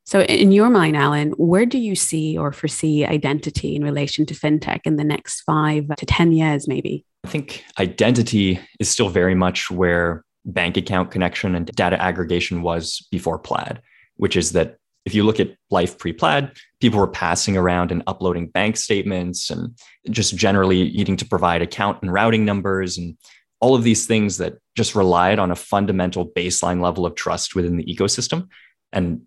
So, 0.05 0.23
in 0.23 0.53
your 0.53 0.71
mind, 0.71 0.97
Alain, 0.97 1.33
where 1.33 1.67
do 1.67 1.79
you 1.79 1.97
see 1.97 2.39
or 2.39 2.53
foresee 2.53 3.05
identity 3.05 3.75
in 3.75 3.83
relation 3.83 4.25
to 4.27 4.35
fintech 4.35 4.81
in 4.85 4.97
the 4.97 5.05
next 5.05 5.41
five 5.41 5.89
to 5.97 6.07
10 6.07 6.33
years, 6.33 6.69
maybe? 6.69 7.05
I 7.25 7.29
think 7.29 7.65
identity 7.79 8.61
is 8.79 8.89
still 8.89 9.09
very 9.09 9.35
much 9.35 9.69
where 9.69 10.25
bank 10.45 10.77
account 10.77 11.11
connection 11.11 11.57
and 11.57 11.67
data 11.67 12.01
aggregation 12.01 12.63
was 12.63 13.07
before 13.11 13.39
Plaid, 13.39 13.83
which 14.17 14.37
is 14.37 14.53
that 14.53 14.77
if 15.07 15.15
you 15.15 15.23
look 15.23 15.41
at 15.41 15.57
life 15.71 15.99
pre 15.99 16.13
plaid, 16.13 16.51
people 16.81 16.99
were 16.99 17.07
passing 17.07 17.57
around 17.57 17.93
and 17.93 18.03
uploading 18.07 18.49
bank 18.49 18.77
statements 18.77 19.51
and 19.51 19.79
just 20.11 20.37
generally 20.37 20.91
needing 20.91 21.17
to 21.17 21.25
provide 21.25 21.63
account 21.63 22.03
and 22.03 22.13
routing 22.13 22.45
numbers 22.45 22.99
and 22.99 23.17
all 23.61 23.75
of 23.75 23.85
these 23.85 24.07
things 24.07 24.37
that 24.39 24.59
just 24.77 24.95
relied 24.95 25.39
on 25.39 25.51
a 25.51 25.57
fundamental 25.57 26.29
baseline 26.29 26.83
level 26.83 27.07
of 27.07 27.15
trust 27.15 27.55
within 27.55 27.77
the 27.77 27.85
ecosystem. 27.85 28.49
And 28.93 29.23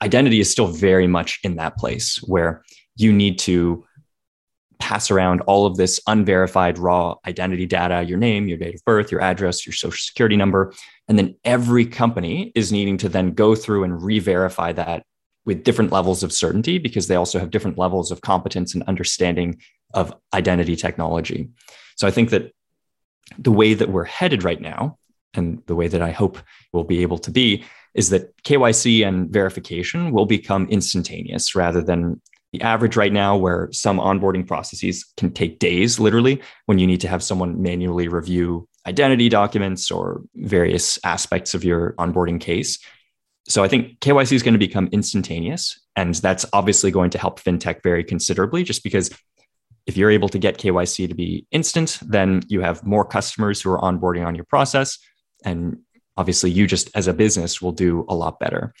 identity 0.00 0.40
is 0.40 0.50
still 0.50 0.66
very 0.66 1.06
much 1.06 1.38
in 1.44 1.56
that 1.56 1.76
place 1.76 2.16
where 2.24 2.64
you 2.96 3.12
need 3.12 3.38
to 3.40 3.84
pass 4.80 5.12
around 5.12 5.42
all 5.42 5.64
of 5.64 5.76
this 5.76 6.00
unverified 6.08 6.76
raw 6.76 7.14
identity 7.24 7.66
data, 7.66 8.02
your 8.02 8.18
name, 8.18 8.48
your 8.48 8.58
date 8.58 8.74
of 8.74 8.84
birth, 8.84 9.12
your 9.12 9.20
address, 9.20 9.64
your 9.64 9.72
social 9.72 9.96
security 9.96 10.36
number, 10.36 10.72
and 11.06 11.16
then 11.16 11.36
every 11.44 11.86
company 11.86 12.50
is 12.56 12.72
needing 12.72 12.96
to 12.98 13.08
then 13.08 13.30
go 13.30 13.54
through 13.54 13.84
and 13.84 14.02
re 14.02 14.18
verify 14.18 14.72
that 14.72 15.04
with 15.44 15.64
different 15.64 15.92
levels 15.92 16.22
of 16.22 16.32
certainty 16.32 16.78
because 16.78 17.08
they 17.08 17.16
also 17.16 17.38
have 17.38 17.50
different 17.50 17.78
levels 17.78 18.10
of 18.10 18.20
competence 18.20 18.74
and 18.74 18.82
understanding 18.84 19.60
of 19.94 20.14
identity 20.32 20.76
technology. 20.76 21.48
So 21.96 22.06
I 22.06 22.10
think 22.10 22.30
that 22.30 22.52
the 23.38 23.52
way 23.52 23.74
that 23.74 23.88
we're 23.88 24.04
headed 24.04 24.44
right 24.44 24.60
now, 24.60 24.98
and 25.34 25.62
the 25.66 25.74
way 25.74 25.88
that 25.88 26.02
I 26.02 26.10
hope 26.10 26.38
we'll 26.72 26.84
be 26.84 27.02
able 27.02 27.18
to 27.18 27.30
be, 27.30 27.64
is 27.94 28.10
that 28.10 28.36
KYC 28.44 29.06
and 29.06 29.30
verification 29.30 30.12
will 30.12 30.26
become 30.26 30.66
instantaneous 30.68 31.54
rather 31.54 31.82
than 31.82 32.20
the 32.52 32.60
average 32.60 32.96
right 32.96 33.12
now, 33.12 33.34
where 33.34 33.68
some 33.72 33.98
onboarding 33.98 34.46
processes 34.46 35.06
can 35.16 35.32
take 35.32 35.58
days, 35.58 35.98
literally, 35.98 36.42
when 36.66 36.78
you 36.78 36.86
need 36.86 37.00
to 37.00 37.08
have 37.08 37.22
someone 37.22 37.62
manually 37.62 38.08
review 38.08 38.68
identity 38.86 39.30
documents 39.30 39.90
or 39.90 40.22
various 40.34 40.98
aspects 41.04 41.54
of 41.54 41.64
your 41.64 41.94
onboarding 41.94 42.40
case. 42.40 42.78
So 43.48 43.64
I 43.64 43.68
think 43.68 43.98
KYC 44.00 44.32
is 44.32 44.42
going 44.42 44.54
to 44.54 44.58
become 44.58 44.88
instantaneous. 44.92 45.80
And 45.96 46.14
that's 46.14 46.46
obviously 46.52 46.90
going 46.90 47.10
to 47.10 47.18
help 47.18 47.40
fintech 47.40 47.82
very 47.82 48.04
considerably, 48.04 48.62
just 48.62 48.84
because 48.84 49.10
if 49.86 49.96
you're 49.96 50.10
able 50.10 50.28
to 50.28 50.38
get 50.38 50.58
KYC 50.58 51.08
to 51.08 51.14
be 51.14 51.46
instant, 51.50 51.98
then 52.02 52.42
you 52.48 52.60
have 52.60 52.86
more 52.86 53.04
customers 53.04 53.60
who 53.60 53.70
are 53.70 53.80
onboarding 53.80 54.24
on 54.24 54.34
your 54.34 54.44
process. 54.44 54.98
And 55.44 55.78
obviously, 56.16 56.50
you 56.50 56.66
just 56.66 56.88
as 56.94 57.08
a 57.08 57.12
business 57.12 57.60
will 57.60 57.72
do 57.72 58.06
a 58.08 58.14
lot 58.14 58.38
better. 58.38 58.72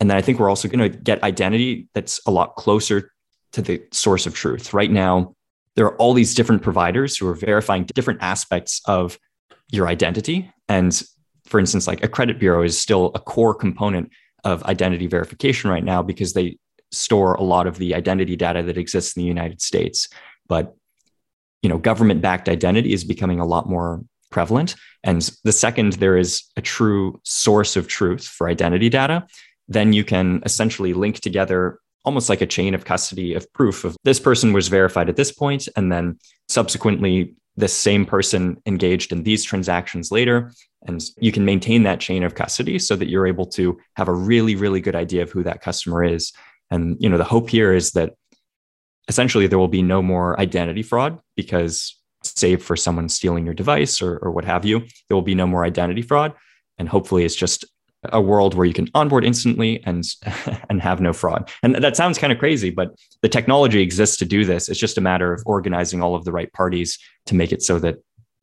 And 0.00 0.08
then 0.08 0.16
I 0.16 0.20
think 0.20 0.38
we're 0.38 0.48
also 0.48 0.68
going 0.68 0.90
to 0.90 0.96
get 0.96 1.22
identity 1.22 1.88
that's 1.94 2.20
a 2.26 2.30
lot 2.30 2.54
closer 2.56 3.10
to 3.52 3.62
the 3.62 3.82
source 3.92 4.26
of 4.26 4.34
truth. 4.34 4.72
Right 4.72 4.90
now, 4.90 5.34
there 5.76 5.86
are 5.86 5.96
all 5.96 6.14
these 6.14 6.34
different 6.34 6.62
providers 6.62 7.16
who 7.16 7.28
are 7.28 7.34
verifying 7.34 7.84
different 7.84 8.22
aspects 8.22 8.80
of 8.86 9.18
your 9.70 9.88
identity. 9.88 10.52
And 10.68 11.00
for 11.46 11.60
instance, 11.60 11.86
like 11.86 12.02
a 12.02 12.08
credit 12.08 12.38
bureau 12.38 12.62
is 12.62 12.78
still 12.78 13.10
a 13.14 13.20
core 13.20 13.54
component 13.54 14.10
of 14.44 14.62
identity 14.64 15.06
verification 15.06 15.70
right 15.70 15.84
now 15.84 16.02
because 16.02 16.32
they 16.32 16.58
store 16.92 17.34
a 17.34 17.42
lot 17.42 17.66
of 17.66 17.78
the 17.78 17.94
identity 17.94 18.36
data 18.36 18.62
that 18.62 18.78
exists 18.78 19.16
in 19.16 19.22
the 19.22 19.28
United 19.28 19.60
States. 19.60 20.08
But 20.48 20.74
you 21.62 21.68
know, 21.70 21.78
government-backed 21.78 22.48
identity 22.48 22.92
is 22.92 23.04
becoming 23.04 23.40
a 23.40 23.46
lot 23.46 23.68
more 23.68 24.02
prevalent. 24.30 24.74
And 25.02 25.22
the 25.44 25.52
second 25.52 25.94
there 25.94 26.16
is 26.16 26.42
a 26.56 26.60
true 26.60 27.20
source 27.24 27.76
of 27.76 27.88
truth 27.88 28.24
for 28.26 28.48
identity 28.48 28.88
data, 28.90 29.26
then 29.68 29.92
you 29.92 30.04
can 30.04 30.42
essentially 30.44 30.92
link 30.92 31.20
together 31.20 31.78
almost 32.04 32.28
like 32.28 32.42
a 32.42 32.46
chain 32.46 32.74
of 32.74 32.84
custody 32.84 33.32
of 33.32 33.50
proof 33.54 33.84
of 33.84 33.96
this 34.04 34.20
person 34.20 34.52
was 34.52 34.68
verified 34.68 35.08
at 35.08 35.16
this 35.16 35.32
point 35.32 35.68
and 35.76 35.90
then 35.90 36.18
subsequently 36.48 37.34
this 37.56 37.74
same 37.74 38.04
person 38.04 38.60
engaged 38.66 39.12
in 39.12 39.22
these 39.22 39.44
transactions 39.44 40.10
later. 40.10 40.52
And 40.86 41.02
you 41.18 41.32
can 41.32 41.44
maintain 41.44 41.84
that 41.84 42.00
chain 42.00 42.22
of 42.24 42.34
custody 42.34 42.78
so 42.78 42.96
that 42.96 43.08
you're 43.08 43.26
able 43.26 43.46
to 43.46 43.78
have 43.94 44.08
a 44.08 44.12
really, 44.12 44.56
really 44.56 44.80
good 44.80 44.96
idea 44.96 45.22
of 45.22 45.30
who 45.30 45.42
that 45.44 45.62
customer 45.62 46.04
is. 46.04 46.32
And 46.70 46.96
you 47.00 47.08
know, 47.08 47.18
the 47.18 47.24
hope 47.24 47.48
here 47.48 47.72
is 47.72 47.92
that 47.92 48.14
essentially 49.08 49.46
there 49.46 49.58
will 49.58 49.68
be 49.68 49.82
no 49.82 50.02
more 50.02 50.38
identity 50.40 50.82
fraud 50.82 51.18
because 51.36 51.96
save 52.22 52.62
for 52.62 52.76
someone 52.76 53.08
stealing 53.08 53.44
your 53.44 53.54
device 53.54 54.00
or, 54.02 54.16
or 54.18 54.30
what 54.30 54.44
have 54.44 54.64
you, 54.64 54.80
there 55.08 55.14
will 55.16 55.22
be 55.22 55.34
no 55.34 55.46
more 55.46 55.64
identity 55.64 56.02
fraud. 56.02 56.32
And 56.78 56.88
hopefully 56.88 57.24
it's 57.24 57.36
just 57.36 57.64
a 58.12 58.20
world 58.20 58.54
where 58.54 58.66
you 58.66 58.74
can 58.74 58.88
onboard 58.94 59.24
instantly 59.24 59.82
and 59.84 60.04
and 60.68 60.80
have 60.80 61.00
no 61.00 61.12
fraud. 61.12 61.50
And 61.62 61.74
that 61.76 61.96
sounds 61.96 62.18
kind 62.18 62.32
of 62.32 62.38
crazy, 62.38 62.70
but 62.70 62.94
the 63.22 63.28
technology 63.28 63.80
exists 63.80 64.16
to 64.18 64.24
do 64.24 64.44
this. 64.44 64.68
It's 64.68 64.80
just 64.80 64.98
a 64.98 65.00
matter 65.00 65.32
of 65.32 65.42
organizing 65.46 66.02
all 66.02 66.14
of 66.14 66.24
the 66.24 66.32
right 66.32 66.52
parties 66.52 66.98
to 67.26 67.34
make 67.34 67.52
it 67.52 67.62
so 67.62 67.78
that 67.80 67.96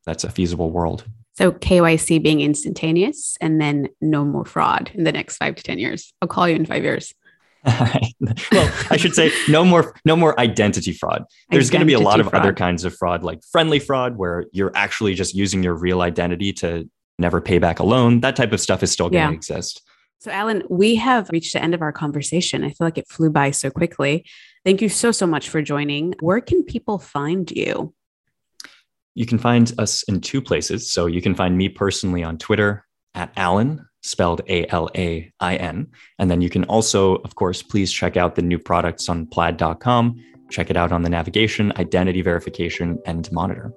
that's 0.05 0.23
a 0.23 0.29
feasible 0.29 0.71
world. 0.71 1.05
So 1.33 1.51
KYC 1.51 2.21
being 2.21 2.41
instantaneous 2.41 3.37
and 3.39 3.61
then 3.61 3.89
no 4.01 4.25
more 4.25 4.45
fraud 4.45 4.91
in 4.93 5.05
the 5.05 5.11
next 5.11 5.37
5 5.37 5.55
to 5.55 5.63
10 5.63 5.79
years. 5.79 6.13
I'll 6.21 6.27
call 6.27 6.47
you 6.47 6.55
in 6.55 6.65
5 6.65 6.83
years. 6.83 7.13
well, 8.51 8.73
I 8.89 8.97
should 8.97 9.13
say 9.13 9.31
no 9.47 9.63
more 9.63 9.93
no 10.03 10.15
more 10.15 10.39
identity 10.39 10.93
fraud. 10.93 11.25
There's 11.51 11.69
going 11.69 11.81
to 11.81 11.85
be 11.85 11.93
a 11.93 11.99
lot 11.99 12.19
of 12.19 12.29
fraud. 12.29 12.41
other 12.41 12.53
kinds 12.53 12.85
of 12.85 12.95
fraud 12.95 13.23
like 13.23 13.43
friendly 13.51 13.77
fraud 13.77 14.17
where 14.17 14.45
you're 14.51 14.71
actually 14.73 15.13
just 15.13 15.35
using 15.35 15.61
your 15.61 15.75
real 15.75 16.01
identity 16.01 16.53
to 16.53 16.89
never 17.19 17.41
pay 17.41 17.59
back 17.59 17.79
a 17.79 17.83
loan. 17.83 18.21
That 18.21 18.35
type 18.35 18.51
of 18.51 18.59
stuff 18.59 18.83
is 18.83 18.91
still 18.91 19.09
going 19.09 19.29
to 19.29 19.33
exist. 19.33 19.81
So, 20.19 20.31
Alain, 20.31 20.61
we 20.69 20.95
have 20.95 21.29
reached 21.31 21.53
the 21.53 21.63
end 21.63 21.73
of 21.73 21.81
our 21.81 21.91
conversation. 21.91 22.63
I 22.63 22.69
feel 22.69 22.85
like 22.85 22.99
it 22.99 23.07
flew 23.09 23.31
by 23.31 23.51
so 23.51 23.71
quickly. 23.71 24.23
Thank 24.63 24.81
you 24.81 24.89
so, 24.89 25.11
so 25.11 25.25
much 25.25 25.49
for 25.49 25.63
joining. 25.63 26.13
Where 26.19 26.41
can 26.41 26.63
people 26.63 26.99
find 26.99 27.49
you? 27.49 27.95
You 29.15 29.25
can 29.25 29.39
find 29.39 29.73
us 29.79 30.03
in 30.03 30.21
two 30.21 30.41
places. 30.41 30.91
So, 30.91 31.07
you 31.07 31.23
can 31.23 31.33
find 31.33 31.57
me 31.57 31.69
personally 31.69 32.23
on 32.23 32.37
Twitter 32.37 32.85
at 33.15 33.33
Alain, 33.35 33.83
spelled 34.03 34.41
A 34.47 34.67
L 34.67 34.89
A 34.95 35.31
I 35.39 35.55
N. 35.55 35.87
And 36.19 36.29
then 36.29 36.41
you 36.41 36.51
can 36.51 36.65
also, 36.65 37.15
of 37.15 37.33
course, 37.33 37.63
please 37.63 37.91
check 37.91 38.15
out 38.15 38.35
the 38.35 38.43
new 38.43 38.59
products 38.59 39.09
on 39.09 39.25
plaid.com. 39.25 40.23
Check 40.51 40.69
it 40.69 40.77
out 40.77 40.91
on 40.91 41.01
the 41.01 41.09
navigation, 41.09 41.73
identity 41.77 42.21
verification, 42.21 42.99
and 43.07 43.31
monitor. 43.31 43.73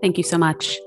Thank 0.00 0.16
you 0.16 0.24
so 0.24 0.38
much. 0.38 0.78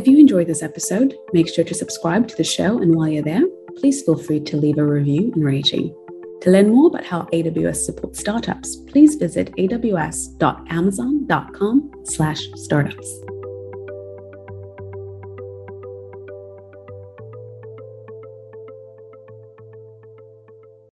If 0.00 0.08
you 0.08 0.16
enjoyed 0.16 0.46
this 0.46 0.62
episode, 0.62 1.14
make 1.34 1.46
sure 1.46 1.62
to 1.62 1.74
subscribe 1.74 2.26
to 2.28 2.34
the 2.34 2.42
show. 2.42 2.78
And 2.78 2.94
while 2.94 3.08
you're 3.08 3.22
there, 3.22 3.42
please 3.76 4.02
feel 4.02 4.16
free 4.16 4.40
to 4.40 4.56
leave 4.56 4.78
a 4.78 4.82
review 4.82 5.30
and 5.34 5.44
rating. 5.44 5.94
To 6.40 6.50
learn 6.50 6.70
more 6.70 6.86
about 6.86 7.04
how 7.04 7.24
AWS 7.34 7.84
supports 7.84 8.18
startups, 8.18 8.76
please 8.76 9.16
visit 9.16 9.54
aws.amazon.com 9.56 11.90
slash 12.04 12.48
startups. 12.54 13.20